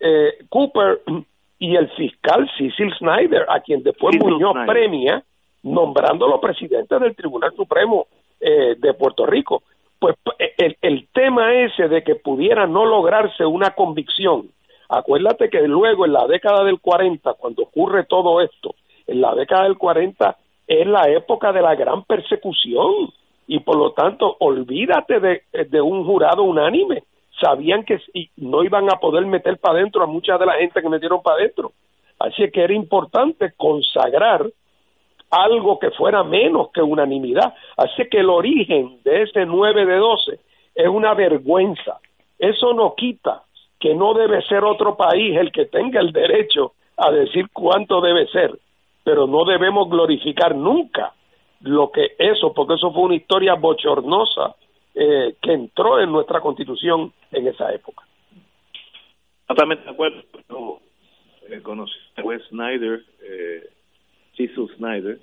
[0.00, 1.02] eh, Cooper
[1.58, 5.22] y el fiscal Cecil Snyder, a quien después Muñoz premia
[5.62, 8.06] nombrándolo presidente del Tribunal Supremo
[8.40, 9.62] eh, de Puerto Rico.
[9.98, 10.16] Pues
[10.58, 14.50] el, el tema ese de que pudiera no lograrse una convicción,
[14.88, 18.74] acuérdate que luego en la década del 40, cuando ocurre todo esto,
[19.06, 20.36] en la década del 40
[20.66, 23.10] es la época de la gran persecución
[23.46, 27.04] y por lo tanto olvídate de, un jurado unánime.
[27.40, 28.00] Sabían que
[28.36, 31.36] no iban a poder meter para adentro a mucha de la gente que metieron para
[31.36, 31.72] adentro.
[32.18, 34.46] Así que era importante consagrar
[35.30, 37.54] algo que fuera menos que unanimidad.
[37.76, 40.40] Así que el origen de ese 9 de 12
[40.74, 41.98] es una vergüenza.
[42.38, 43.42] Eso no quita
[43.78, 48.26] que no debe ser otro país el que tenga el derecho a decir cuánto debe
[48.28, 48.58] ser,
[49.04, 51.12] pero no debemos glorificar nunca
[51.60, 54.54] lo que eso, porque eso fue una historia bochornosa
[54.94, 58.02] eh, que entró en nuestra constitución en esa época.
[59.46, 60.22] Totalmente de acuerdo.
[60.48, 60.80] Yo
[61.48, 63.70] eh, conocí al juez Snyder, eh,
[64.76, 65.18] Snyder,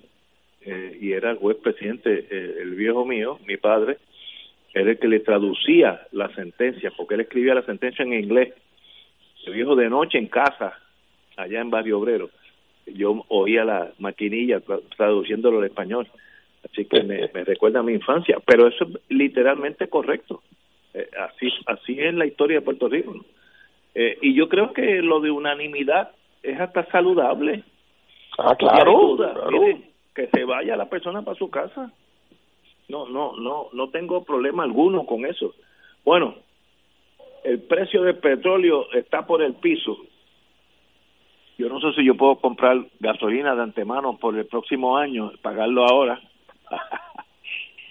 [0.61, 3.97] eh, y era el juez presidente, eh, el viejo mío, mi padre,
[4.73, 8.53] era el que le traducía la sentencia, porque él escribía la sentencia en inglés.
[9.45, 10.73] El viejo de noche en casa,
[11.37, 12.29] allá en Barrio Obrero,
[12.87, 14.61] yo oía la maquinilla
[14.97, 16.07] traduciéndolo al español.
[16.63, 20.41] Así que me, recuerda a mi infancia, pero eso es literalmente correcto.
[20.93, 23.13] Eh, así, así es la historia de Puerto Rico.
[23.95, 26.11] Eh, y yo creo que lo de unanimidad
[26.41, 27.63] es hasta saludable.
[28.37, 29.17] Ah, claro.
[30.15, 31.91] que se vaya la persona para su casa.
[32.89, 35.53] No, no, no, no tengo problema alguno con eso.
[36.03, 36.35] Bueno,
[37.43, 39.97] el precio del petróleo está por el piso.
[41.57, 45.85] Yo no sé si yo puedo comprar gasolina de antemano por el próximo año, pagarlo
[45.85, 46.19] ahora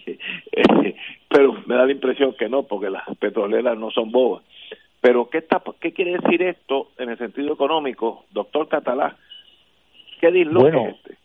[1.29, 4.43] pero me da la impresión que no, porque las petroleras no son bobas.
[5.01, 9.17] Pero ¿qué, está, qué quiere decir esto en el sentido económico, doctor Catalá?
[10.23, 11.19] ¿Qué disloque bueno, este?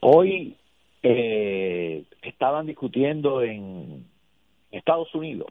[0.00, 0.56] Hoy
[1.02, 4.06] eh, estaban discutiendo en
[4.70, 5.48] Estados Unidos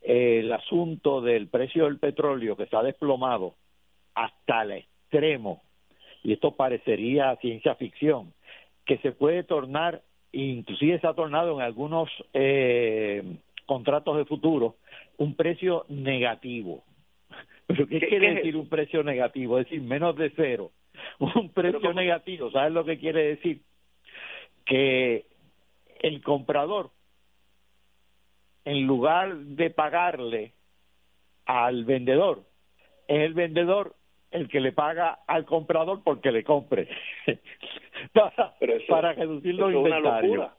[0.00, 3.56] el asunto del precio del petróleo que está desplomado
[4.14, 5.62] hasta el extremo,
[6.22, 8.32] y esto parecería ciencia ficción,
[8.86, 10.00] que se puede tornar
[10.32, 13.22] inclusive se ha tornado en algunos eh,
[13.66, 14.76] contratos de futuro
[15.18, 16.84] un precio negativo.
[17.66, 19.58] ¿Pero qué, quiere decir un precio negativo?
[19.58, 20.70] Es decir, menos de cero.
[21.18, 23.62] Un precio negativo, ¿sabes lo que quiere decir?
[24.64, 25.26] Que
[26.00, 26.90] el comprador,
[28.64, 30.52] en lugar de pagarle
[31.46, 32.42] al vendedor,
[33.08, 33.94] es el vendedor
[34.30, 36.88] el que le paga al comprador porque le compre
[38.88, 40.50] para, reducir los inventarios.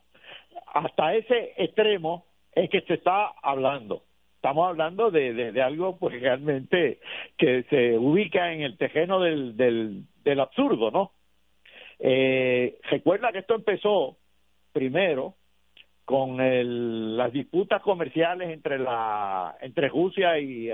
[0.74, 4.04] Hasta ese extremo es que se está hablando.
[4.36, 7.00] Estamos hablando de, de, algo pues realmente
[7.38, 11.12] que se ubica en el tejeno del, del, del absurdo, ¿no?
[12.00, 14.18] Eh, recuerda que esto empezó
[14.72, 15.36] primero
[16.06, 20.70] con el, las disputas comerciales entre la entre Rusia y,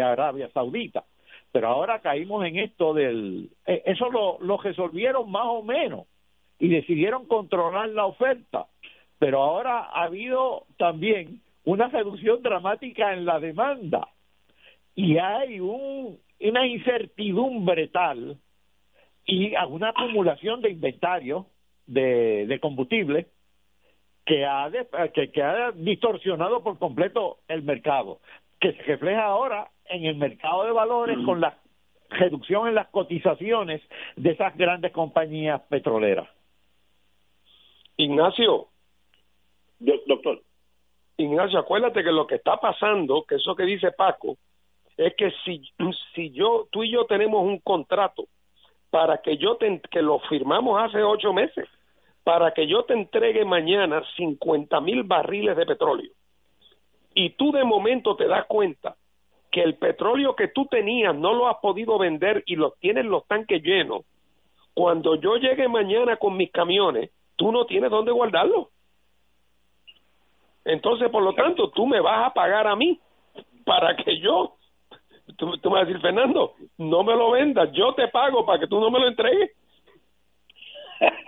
[0.00, 1.04] Arabia Saudita
[1.52, 3.48] pero ahora caímos en esto del...
[3.64, 6.08] Eh, eso lo, lo resolvieron más o menos
[6.58, 8.66] y decidieron controlar la oferta,
[9.20, 14.08] pero ahora ha habido también una reducción dramática en la demanda
[14.96, 18.36] y hay un, una incertidumbre tal
[19.26, 21.46] y una acumulación de inventario
[21.86, 23.26] de, de combustible
[24.24, 24.70] que ha,
[25.12, 28.20] que, que ha distorsionado por completo el mercado,
[28.60, 31.58] que se refleja ahora en el mercado de valores con la
[32.08, 33.82] reducción en las cotizaciones
[34.16, 36.28] de esas grandes compañías petroleras.
[37.96, 38.68] Ignacio.
[39.78, 40.42] Doctor.
[41.16, 44.36] Ignacio, acuérdate que lo que está pasando, que eso que dice Paco,
[44.96, 45.62] es que si,
[46.14, 48.26] si yo, tú y yo tenemos un contrato
[48.94, 51.68] para que yo te, que lo firmamos hace ocho meses,
[52.22, 56.12] para que yo te entregue mañana 50 mil barriles de petróleo,
[57.12, 58.94] y tú de momento te das cuenta
[59.50, 63.26] que el petróleo que tú tenías no lo has podido vender y lo tienes los
[63.26, 64.04] tanques llenos,
[64.74, 68.68] cuando yo llegue mañana con mis camiones, tú no tienes dónde guardarlo.
[70.64, 73.00] Entonces, por lo tanto, tú me vas a pagar a mí
[73.64, 74.54] para que yo,
[75.36, 78.66] tú, me vas a decir, Fernando, no me lo vendas, yo te pago para que
[78.66, 79.52] tú no me lo entregues.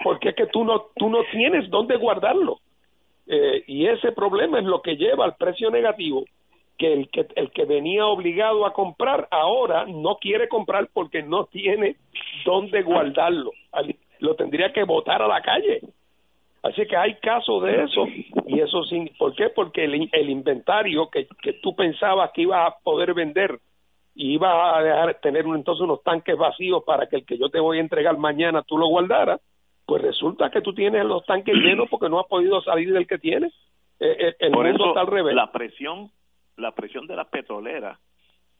[0.04, 2.60] Porque es que tú no, tú no tienes dónde guardarlo.
[3.26, 6.24] Eh, y ese problema es lo que lleva al precio negativo
[6.78, 11.46] que el que el que venía obligado a comprar ahora no quiere comprar porque no
[11.46, 11.96] tiene
[12.44, 13.50] dónde guardarlo
[14.20, 15.80] lo tendría que botar a la calle
[16.66, 18.06] Así que hay casos de eso
[18.46, 19.50] y eso sin, ¿por qué?
[19.50, 23.60] Porque el, el inventario que, que tú pensabas que ibas a poder vender
[24.16, 27.60] y ibas a dejar tener entonces unos tanques vacíos para que el que yo te
[27.60, 29.42] voy a entregar mañana tú lo guardaras,
[29.84, 33.18] pues resulta que tú tienes los tanques llenos porque no has podido salir del que
[33.18, 33.52] tienes.
[34.00, 35.34] Eh, eh, el Por mundo eso está al revés.
[35.34, 36.10] la presión,
[36.56, 37.98] la presión de las petroleras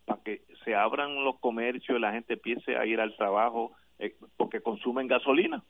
[0.04, 4.14] para que se abran los comercios y la gente empiece a ir al trabajo eh,
[4.36, 5.62] porque consumen gasolina.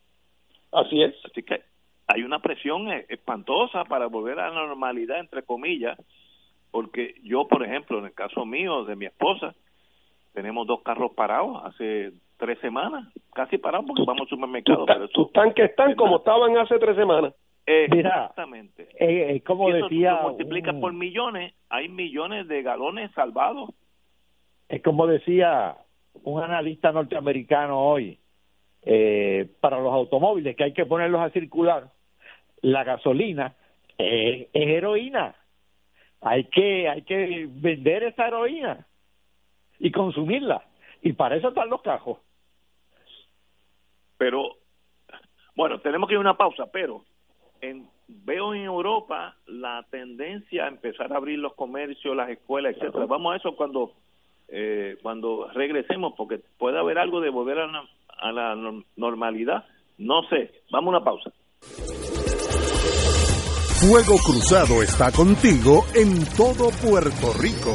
[0.73, 1.15] Así es.
[1.25, 1.63] Así que
[2.09, 5.97] hay una presión espantosa para volver a la normalidad, entre comillas,
[6.73, 9.55] porque yo, por ejemplo, en el caso mío, de mi esposa,
[10.37, 14.85] tenemos dos carros parados hace tres semanas, casi parados porque vamos al supermercado.
[14.85, 17.35] Tus pero tus tanques están como estaban hace tres semanas.
[17.65, 18.83] Exactamente.
[19.01, 23.11] Eh, eh, como Y eso decía tú multiplicas un- por millones, hay millones de galones
[23.13, 23.71] salvados.
[24.69, 25.77] es como decía
[26.25, 28.19] un analista norteamericano hoy,
[28.83, 31.89] eh, para los automóviles que hay que ponerlos a circular,
[32.61, 33.55] la gasolina
[33.99, 35.35] eh, es heroína.
[36.21, 38.87] Hay que, hay que vender esa heroína
[39.79, 40.63] y consumirla.
[41.03, 42.19] Y para eso están los cajos.
[44.19, 44.57] Pero,
[45.55, 47.05] bueno, tenemos que ir a una pausa, pero
[47.61, 53.07] en, veo en Europa la tendencia a empezar a abrir los comercios, las escuelas, etcétera.
[53.07, 53.93] Vamos a eso cuando
[54.49, 57.89] eh, cuando regresemos, porque puede haber algo de volver a, la-
[58.19, 59.65] a la norm- normalidad.
[59.99, 60.63] No sé.
[60.71, 61.31] Vamos a una pausa.
[63.81, 67.75] Fuego Cruzado está contigo en todo Puerto Rico.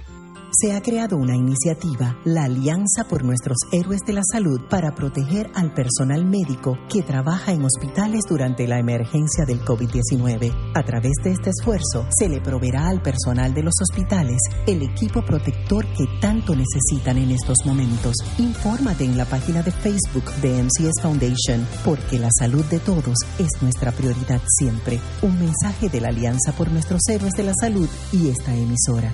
[0.53, 5.49] Se ha creado una iniciativa, la Alianza por Nuestros Héroes de la Salud, para proteger
[5.55, 10.73] al personal médico que trabaja en hospitales durante la emergencia del COVID-19.
[10.75, 15.23] A través de este esfuerzo, se le proveerá al personal de los hospitales el equipo
[15.23, 18.17] protector que tanto necesitan en estos momentos.
[18.37, 23.49] Infórmate en la página de Facebook de MCS Foundation, porque la salud de todos es
[23.61, 24.99] nuestra prioridad siempre.
[25.21, 29.13] Un mensaje de la Alianza por Nuestros Héroes de la Salud y esta emisora.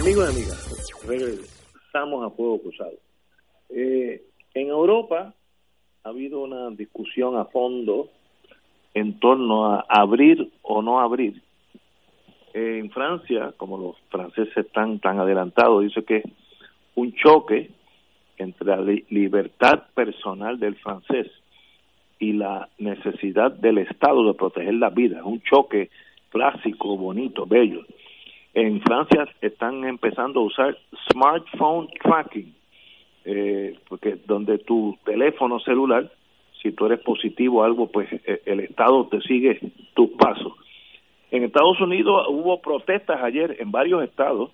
[0.00, 2.92] Amigos y amigas, regresamos a Fuego Cruzado.
[3.68, 4.22] Eh,
[4.54, 5.34] en Europa
[6.04, 8.08] ha habido una discusión a fondo
[8.94, 11.42] en torno a abrir o no abrir.
[12.54, 16.22] En Francia, como los franceses están tan adelantados, dice que
[16.96, 17.70] un choque
[18.38, 21.28] entre la li- libertad personal del francés
[22.18, 25.18] y la necesidad del Estado de proteger la vida.
[25.18, 25.90] Es un choque
[26.30, 27.82] clásico, bonito, bello.
[28.54, 30.78] En Francia están empezando a usar
[31.10, 32.54] smartphone tracking,
[33.24, 36.10] eh, porque donde tu teléfono celular,
[36.60, 39.60] si tú eres positivo a algo, pues eh, el Estado te sigue
[39.94, 40.52] tus pasos.
[41.30, 44.50] En Estados Unidos hubo protestas ayer en varios estados,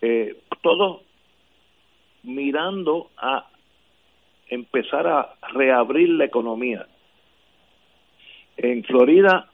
[0.00, 1.02] eh, todos
[2.22, 3.48] mirando a
[4.48, 6.86] empezar a reabrir la economía.
[8.56, 9.50] En Florida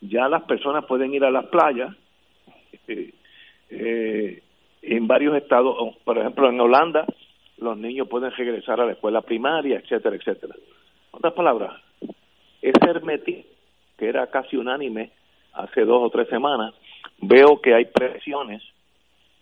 [0.00, 1.96] ya las personas pueden ir a las playas,
[3.70, 4.42] eh,
[4.82, 7.06] en varios estados, por ejemplo en Holanda,
[7.58, 10.54] los niños pueden regresar a la escuela primaria, etcétera, etcétera.
[10.56, 11.80] En otras palabras,
[12.60, 13.54] ese hermetismo
[13.96, 15.10] que era casi unánime
[15.52, 16.74] hace dos o tres semanas,
[17.20, 18.62] veo que hay presiones,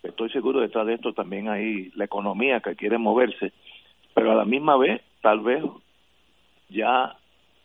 [0.03, 3.51] estoy seguro detrás de esto también hay la economía que quiere moverse,
[4.13, 5.63] pero a la misma vez, tal vez
[6.69, 7.15] ya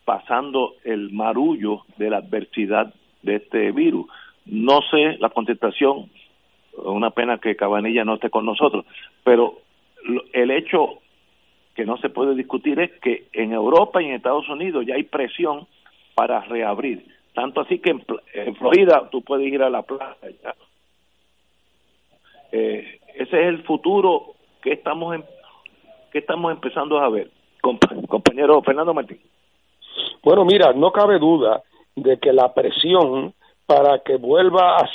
[0.04, 4.06] pasando el marullo de la adversidad de este virus.
[4.48, 6.10] No sé la contestación,
[6.76, 8.84] una pena que Cabanilla no esté con nosotros,
[9.24, 9.58] pero
[10.32, 11.00] el hecho
[11.74, 15.04] que no se puede discutir es que en Europa y en Estados Unidos ya hay
[15.04, 15.66] presión
[16.14, 17.06] para reabrir.
[17.34, 20.16] Tanto así que en, Florida tú puedes ir a la plaza.
[22.50, 25.24] Eh, ese es el futuro que estamos en,
[26.10, 27.30] que estamos empezando a ver.
[27.60, 29.20] Compañero Fernando Martín.
[30.22, 31.62] Bueno, mira, no cabe duda
[31.94, 33.34] de que la presión
[33.68, 34.88] para que vuelva a,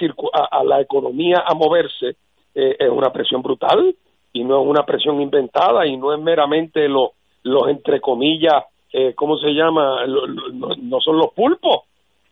[0.49, 2.15] a, la economía a moverse
[2.55, 3.95] eh, es una presión brutal
[4.33, 7.11] y no es una presión inventada y no es meramente los,
[7.43, 10.07] los entre comillas, eh, ¿cómo se llama?
[10.07, 11.83] no, son los pulpos,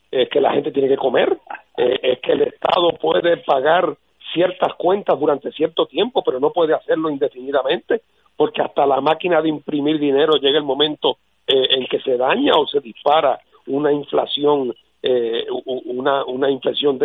[0.09, 1.37] es que la gente tiene que comer,
[1.77, 3.95] eh, es que el Estado puede pagar
[4.33, 8.01] ciertas cuentas durante cierto tiempo, pero no puede hacerlo indefinidamente,
[8.35, 12.53] porque hasta la máquina de imprimir dinero llega el momento eh, en que se daña
[12.57, 15.45] o se dispara una inflación, eh,
[15.85, 16.99] una, una inflación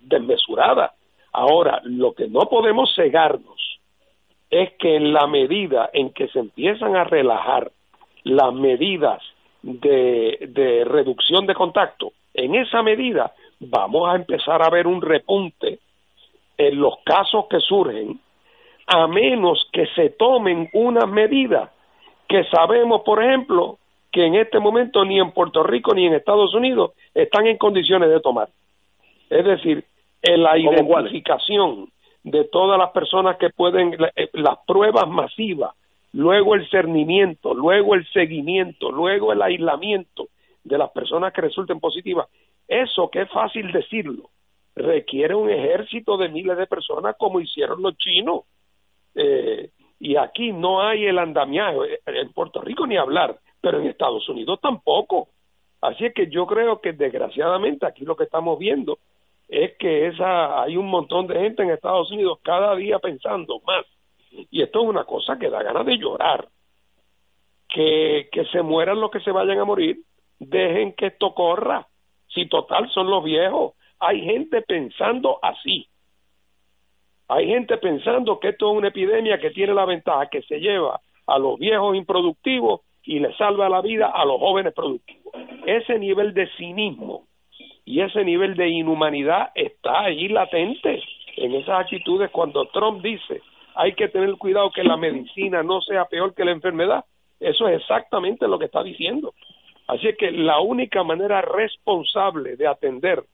[0.00, 0.94] desmesurada.
[1.32, 3.80] Ahora, lo que no podemos cegarnos
[4.50, 7.70] es que en la medida en que se empiezan a relajar
[8.24, 9.22] las medidas
[9.62, 15.80] de, de reducción de contacto, en esa medida vamos a empezar a ver un repunte
[16.56, 18.20] en los casos que surgen,
[18.86, 21.70] a menos que se tomen unas medidas
[22.28, 23.78] que sabemos, por ejemplo,
[24.10, 28.08] que en este momento ni en Puerto Rico ni en Estados Unidos están en condiciones
[28.10, 28.48] de tomar.
[29.28, 29.84] Es decir,
[30.22, 31.90] en la identificación
[32.22, 35.74] de todas las personas que pueden, eh, las pruebas masivas,
[36.12, 40.28] luego el cernimiento, luego el seguimiento, luego el aislamiento
[40.64, 42.28] de las personas que resulten positivas,
[42.66, 44.30] eso que es fácil decirlo,
[44.74, 48.42] requiere un ejército de miles de personas como hicieron los chinos.
[49.14, 49.70] Eh,
[50.00, 54.60] y aquí no hay el andamiaje, en Puerto Rico ni hablar, pero en Estados Unidos
[54.60, 55.28] tampoco.
[55.80, 58.98] Así es que yo creo que desgraciadamente aquí lo que estamos viendo
[59.48, 63.86] es que esa hay un montón de gente en Estados Unidos cada día pensando más.
[64.50, 66.48] Y esto es una cosa que da ganas de llorar.
[67.68, 69.98] Que, que se mueran los que se vayan a morir,
[70.38, 71.86] dejen que esto corra.
[72.28, 75.86] Si total son los viejos, hay gente pensando así.
[77.28, 81.00] Hay gente pensando que esto es una epidemia que tiene la ventaja que se lleva
[81.26, 85.32] a los viejos improductivos y le salva la vida a los jóvenes productivos.
[85.64, 87.24] Ese nivel de cinismo
[87.86, 91.02] y ese nivel de inhumanidad está ahí latente
[91.38, 93.40] en esas actitudes cuando Trump dice
[93.74, 97.06] hay que tener cuidado que la medicina no sea peor que la enfermedad.
[97.40, 99.32] Eso es exactamente lo que está diciendo.
[99.86, 103.24] Así que la única manera responsable de atender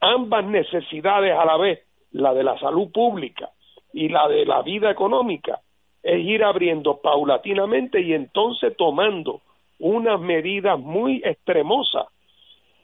[0.00, 1.80] ambas necesidades a la vez
[2.12, 3.50] la de la salud pública
[3.92, 5.58] y la de la vida económica,
[6.06, 9.40] es ir abriendo paulatinamente y entonces tomando
[9.80, 12.06] unas medidas muy extremosas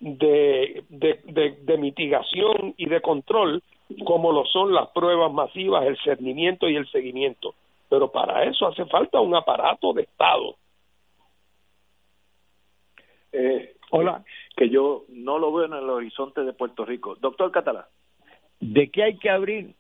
[0.01, 3.63] de, de, de, mitigación y de control,
[4.05, 7.55] como lo son las pruebas masivas, el cernimiento y el seguimiento.
[7.89, 10.57] Pero para eso hace falta un aparato de Estado.
[13.31, 14.25] Eh, Hola.
[14.57, 17.15] Que yo no lo veo en el horizonte de Puerto Rico.
[17.21, 17.87] Doctor Catalá.
[18.59, 19.77] ¿De qué hay que abrir?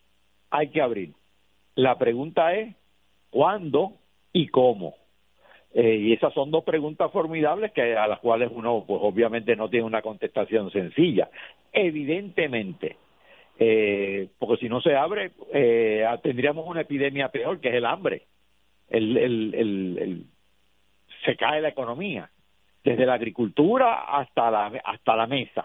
[0.51, 1.12] Hay que abrir.
[1.74, 2.77] La pregunta es
[3.33, 3.95] cuándo
[4.33, 4.95] y cómo.
[5.75, 9.71] Eh, y esas son dos preguntas formidables que a las cuales uno, pues obviamente no
[9.71, 11.31] tiene una contestación sencilla.
[11.73, 12.97] Evidentemente,
[13.59, 18.27] eh, porque si no se abre, eh, tendríamos una epidemia peor, que es el hambre.
[18.91, 20.27] El, el, el,
[21.25, 22.29] se cae la economía,
[22.85, 25.65] desde la agricultura hasta la, hasta la mesa.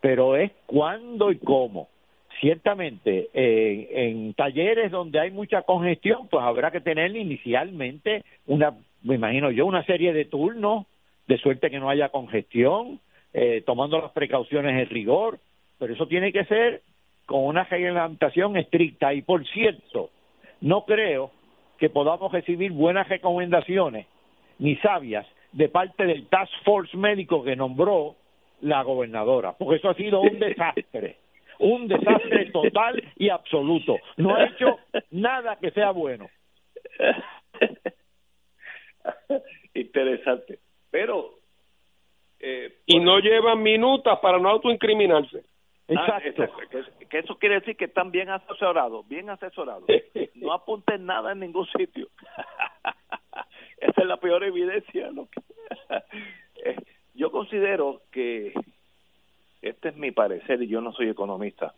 [0.00, 1.88] Pero es cuándo y cómo
[2.40, 9.14] ciertamente eh, en talleres donde hay mucha congestión, pues habrá que tener inicialmente una, me
[9.14, 10.86] imagino yo, una serie de turnos
[11.26, 13.00] de suerte que no haya congestión,
[13.32, 15.38] eh, tomando las precauciones en rigor,
[15.78, 16.82] pero eso tiene que ser
[17.26, 19.12] con una reglamentación estricta.
[19.12, 20.10] Y por cierto,
[20.60, 21.30] no creo
[21.78, 24.06] que podamos recibir buenas recomendaciones
[24.58, 28.14] ni sabias de parte del Task Force médico que nombró
[28.60, 31.16] la gobernadora, porque eso ha sido un desastre
[31.58, 33.96] un desastre total y absoluto.
[34.16, 34.78] No ha hecho
[35.10, 36.28] nada que sea bueno.
[39.74, 40.58] Interesante.
[40.90, 41.34] Pero.
[42.38, 45.42] Eh, y no llevan minutas para no autoincriminarse.
[45.88, 46.56] Ah, Exacto.
[47.08, 49.84] que, eso quiere decir que están bien asesorados, bien asesorados.
[50.34, 52.08] No apunten nada en ningún sitio.
[53.78, 55.10] Esa es la peor evidencia.
[56.64, 56.76] Eh,
[57.14, 58.52] yo considero que,
[59.62, 61.74] este es mi parecer y yo no soy economista,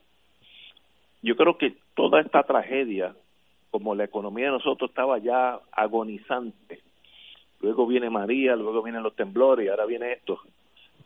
[1.22, 3.14] yo creo que toda esta tragedia,
[3.70, 6.80] como la economía de nosotros estaba ya agonizante,
[7.60, 10.40] luego viene María, luego vienen los temblores y ahora viene esto,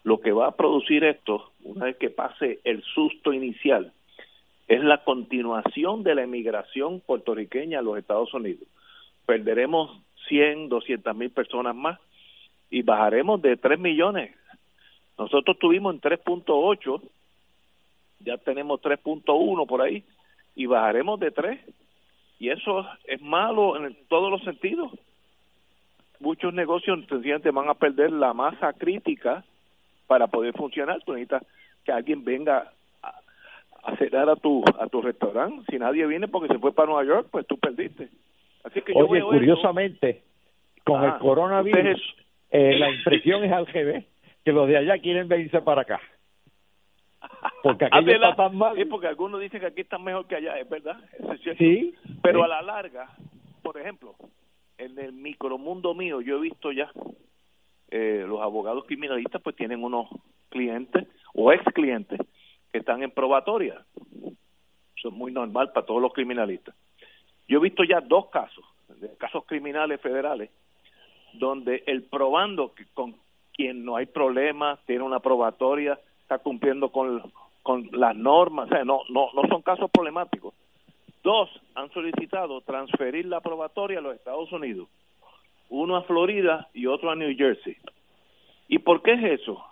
[0.04, 3.92] lo que va a producir esto, una vez que pase el susto inicial,
[4.68, 8.66] es la continuación de la emigración puertorriqueña a los Estados Unidos.
[9.26, 11.98] Perderemos 100, 200 mil personas más
[12.70, 14.34] y bajaremos de 3 millones.
[15.22, 17.00] Nosotros tuvimos en 3.8,
[18.20, 20.02] ya tenemos 3.1 por ahí
[20.56, 21.60] y bajaremos de 3.
[22.40, 24.90] Y eso es malo en todos los sentidos.
[26.18, 29.44] Muchos negocios sencillamente van a perder la masa crítica
[30.08, 31.00] para poder funcionar.
[31.04, 31.44] Tú necesitas
[31.84, 32.72] que alguien venga
[33.02, 33.14] a,
[33.84, 35.64] a cenar a tu a tu restaurante.
[35.70, 38.08] Si nadie viene porque se fue para Nueva York, pues tú perdiste.
[38.64, 40.22] Así que Oye, curiosamente,
[40.84, 42.00] con el coronavirus,
[42.50, 44.04] eh, la impresión es al GB,
[44.44, 46.00] que los de allá quieren venirse para acá.
[47.62, 48.78] Porque aquí está tan mal.
[48.78, 50.98] Es porque algunos dicen que aquí está mejor que allá, es verdad.
[51.58, 51.94] sí.
[52.22, 53.08] Pero a la larga,
[53.62, 54.16] por ejemplo,
[54.78, 56.90] en el micromundo mío, yo he visto ya
[57.90, 60.08] eh, los abogados criminalistas pues tienen unos
[60.48, 62.18] clientes o ex clientes
[62.72, 63.84] que están en probatoria.
[64.96, 66.74] Eso es muy normal para todos los criminalistas.
[67.48, 68.64] Yo he visto ya dos casos,
[69.18, 70.50] casos criminales federales,
[71.34, 73.16] donde el probando con
[73.62, 77.22] quien no hay problema, tiene una probatoria, está cumpliendo con,
[77.62, 80.52] con las normas, o sea, no, no, no son casos problemáticos.
[81.22, 84.88] Dos han solicitado transferir la probatoria a los Estados Unidos
[85.68, 87.76] uno a Florida y otro a New Jersey.
[88.68, 89.64] ¿Y por qué es eso?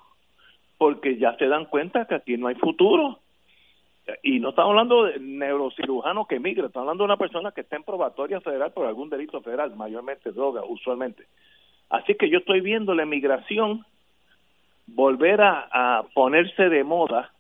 [0.78, 3.18] Porque ya se dan cuenta que aquí no hay futuro.
[4.22, 7.76] Y no estamos hablando de neurocirujano que migra, estamos hablando de una persona que está
[7.76, 11.26] en probatoria federal por algún delito federal, mayormente droga, usualmente.
[11.90, 13.84] Así que yo estoy viendo la emigración
[14.86, 17.32] volver a, ponerse de moda,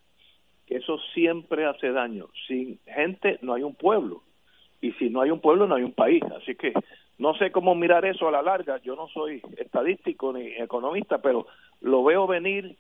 [0.66, 2.26] que eso siempre hace daño.
[2.46, 4.22] Sin gente no hay un pueblo,
[4.80, 6.22] y si no hay un pueblo no hay un país.
[6.36, 6.72] Así que
[7.18, 11.46] no sé cómo mirar eso a la larga, yo no soy estadístico ni economista, pero
[11.80, 12.76] lo veo venir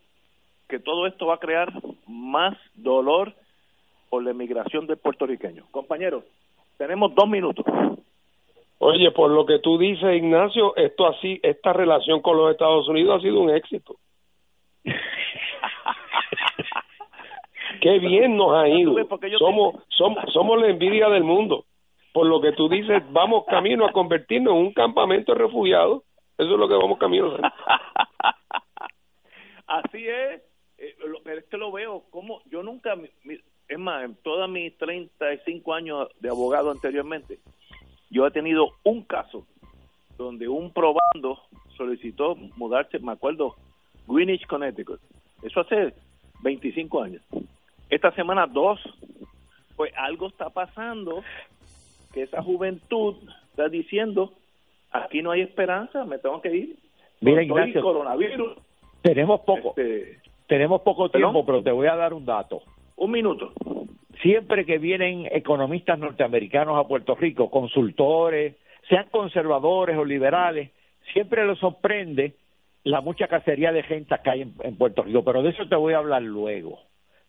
[0.68, 1.72] que todo esto va a crear
[2.06, 3.34] más dolor
[4.08, 5.66] por la emigración del puertorriqueño.
[5.70, 6.24] Compañeros,
[6.78, 7.64] tenemos dos minutos.
[8.82, 13.18] Oye, por lo que tú dices, Ignacio, esto así, esta relación con los Estados Unidos
[13.18, 13.96] ha sido un éxito.
[17.80, 18.94] Qué bien nos ha ido.
[19.38, 21.64] Somos, somos, somos la envidia del mundo
[22.12, 26.02] por lo que tú dices, vamos camino a convertirnos en un campamento de refugiados.
[26.36, 27.36] Eso es lo que vamos camino.
[29.66, 30.42] Así es,
[30.78, 32.96] eh, pero es que lo veo como yo nunca,
[33.68, 37.38] es más, en todos mis 35 años de abogado anteriormente,
[38.10, 39.46] yo he tenido un caso
[40.18, 41.40] donde un probando
[41.76, 43.54] solicitó mudarse, me acuerdo,
[44.06, 45.00] Greenwich, Connecticut.
[45.42, 45.94] Eso hace
[46.42, 47.22] 25 años.
[47.88, 48.80] Esta semana dos,
[49.76, 51.22] pues algo está pasando
[52.12, 53.16] que esa juventud
[53.50, 54.32] está diciendo,
[54.90, 56.76] aquí no hay esperanza, me tengo que ir.
[57.20, 58.58] Mira, Ignacio, coronavirus.
[59.02, 62.62] Tenemos poco, este, tenemos poco tiempo, pero te voy a dar un dato.
[62.96, 63.52] Un minuto.
[64.22, 68.56] Siempre que vienen economistas norteamericanos a Puerto Rico, consultores,
[68.88, 70.70] sean conservadores o liberales,
[71.12, 72.34] siempre les sorprende
[72.84, 75.94] la mucha cacería de gente que hay en, Puerto Rico, pero de eso te voy
[75.94, 76.80] a hablar luego,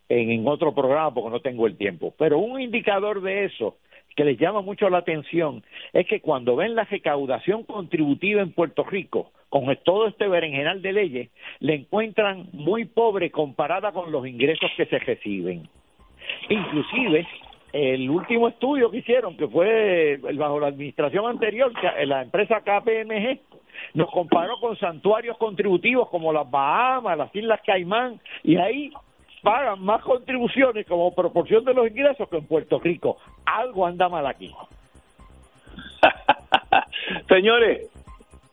[0.10, 2.14] en, en otro programa, porque no tengo el tiempo.
[2.18, 3.78] Pero un indicador de eso
[4.16, 5.64] que les llama mucho la atención
[5.94, 10.94] es que cuando ven la recaudación contributiva en Puerto Rico, con todo este berenjenal de
[10.94, 15.68] leyes, le encuentran muy pobre comparada con los ingresos que se reciben.
[16.50, 17.28] Inclusive,
[17.74, 21.72] el último estudio que hicieron, que fue bajo la administración anterior,
[22.06, 23.40] la empresa KPMG,
[23.94, 28.92] nos comparó con santuarios contributivos como las Bahamas, las Islas Caimán, y ahí
[29.42, 33.18] pagan más contribuciones como proporción de los ingresos que en Puerto Rico.
[33.46, 34.54] Algo anda mal aquí.
[37.28, 37.90] Señores,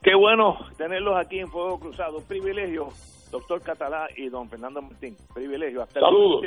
[0.03, 2.23] qué bueno tenerlos aquí en Fuego Cruzado.
[2.27, 2.89] Privilegio,
[3.31, 5.17] doctor Catalá y don Fernando Martín.
[5.35, 5.83] Privilegio.
[5.83, 6.47] Hasta Saludos.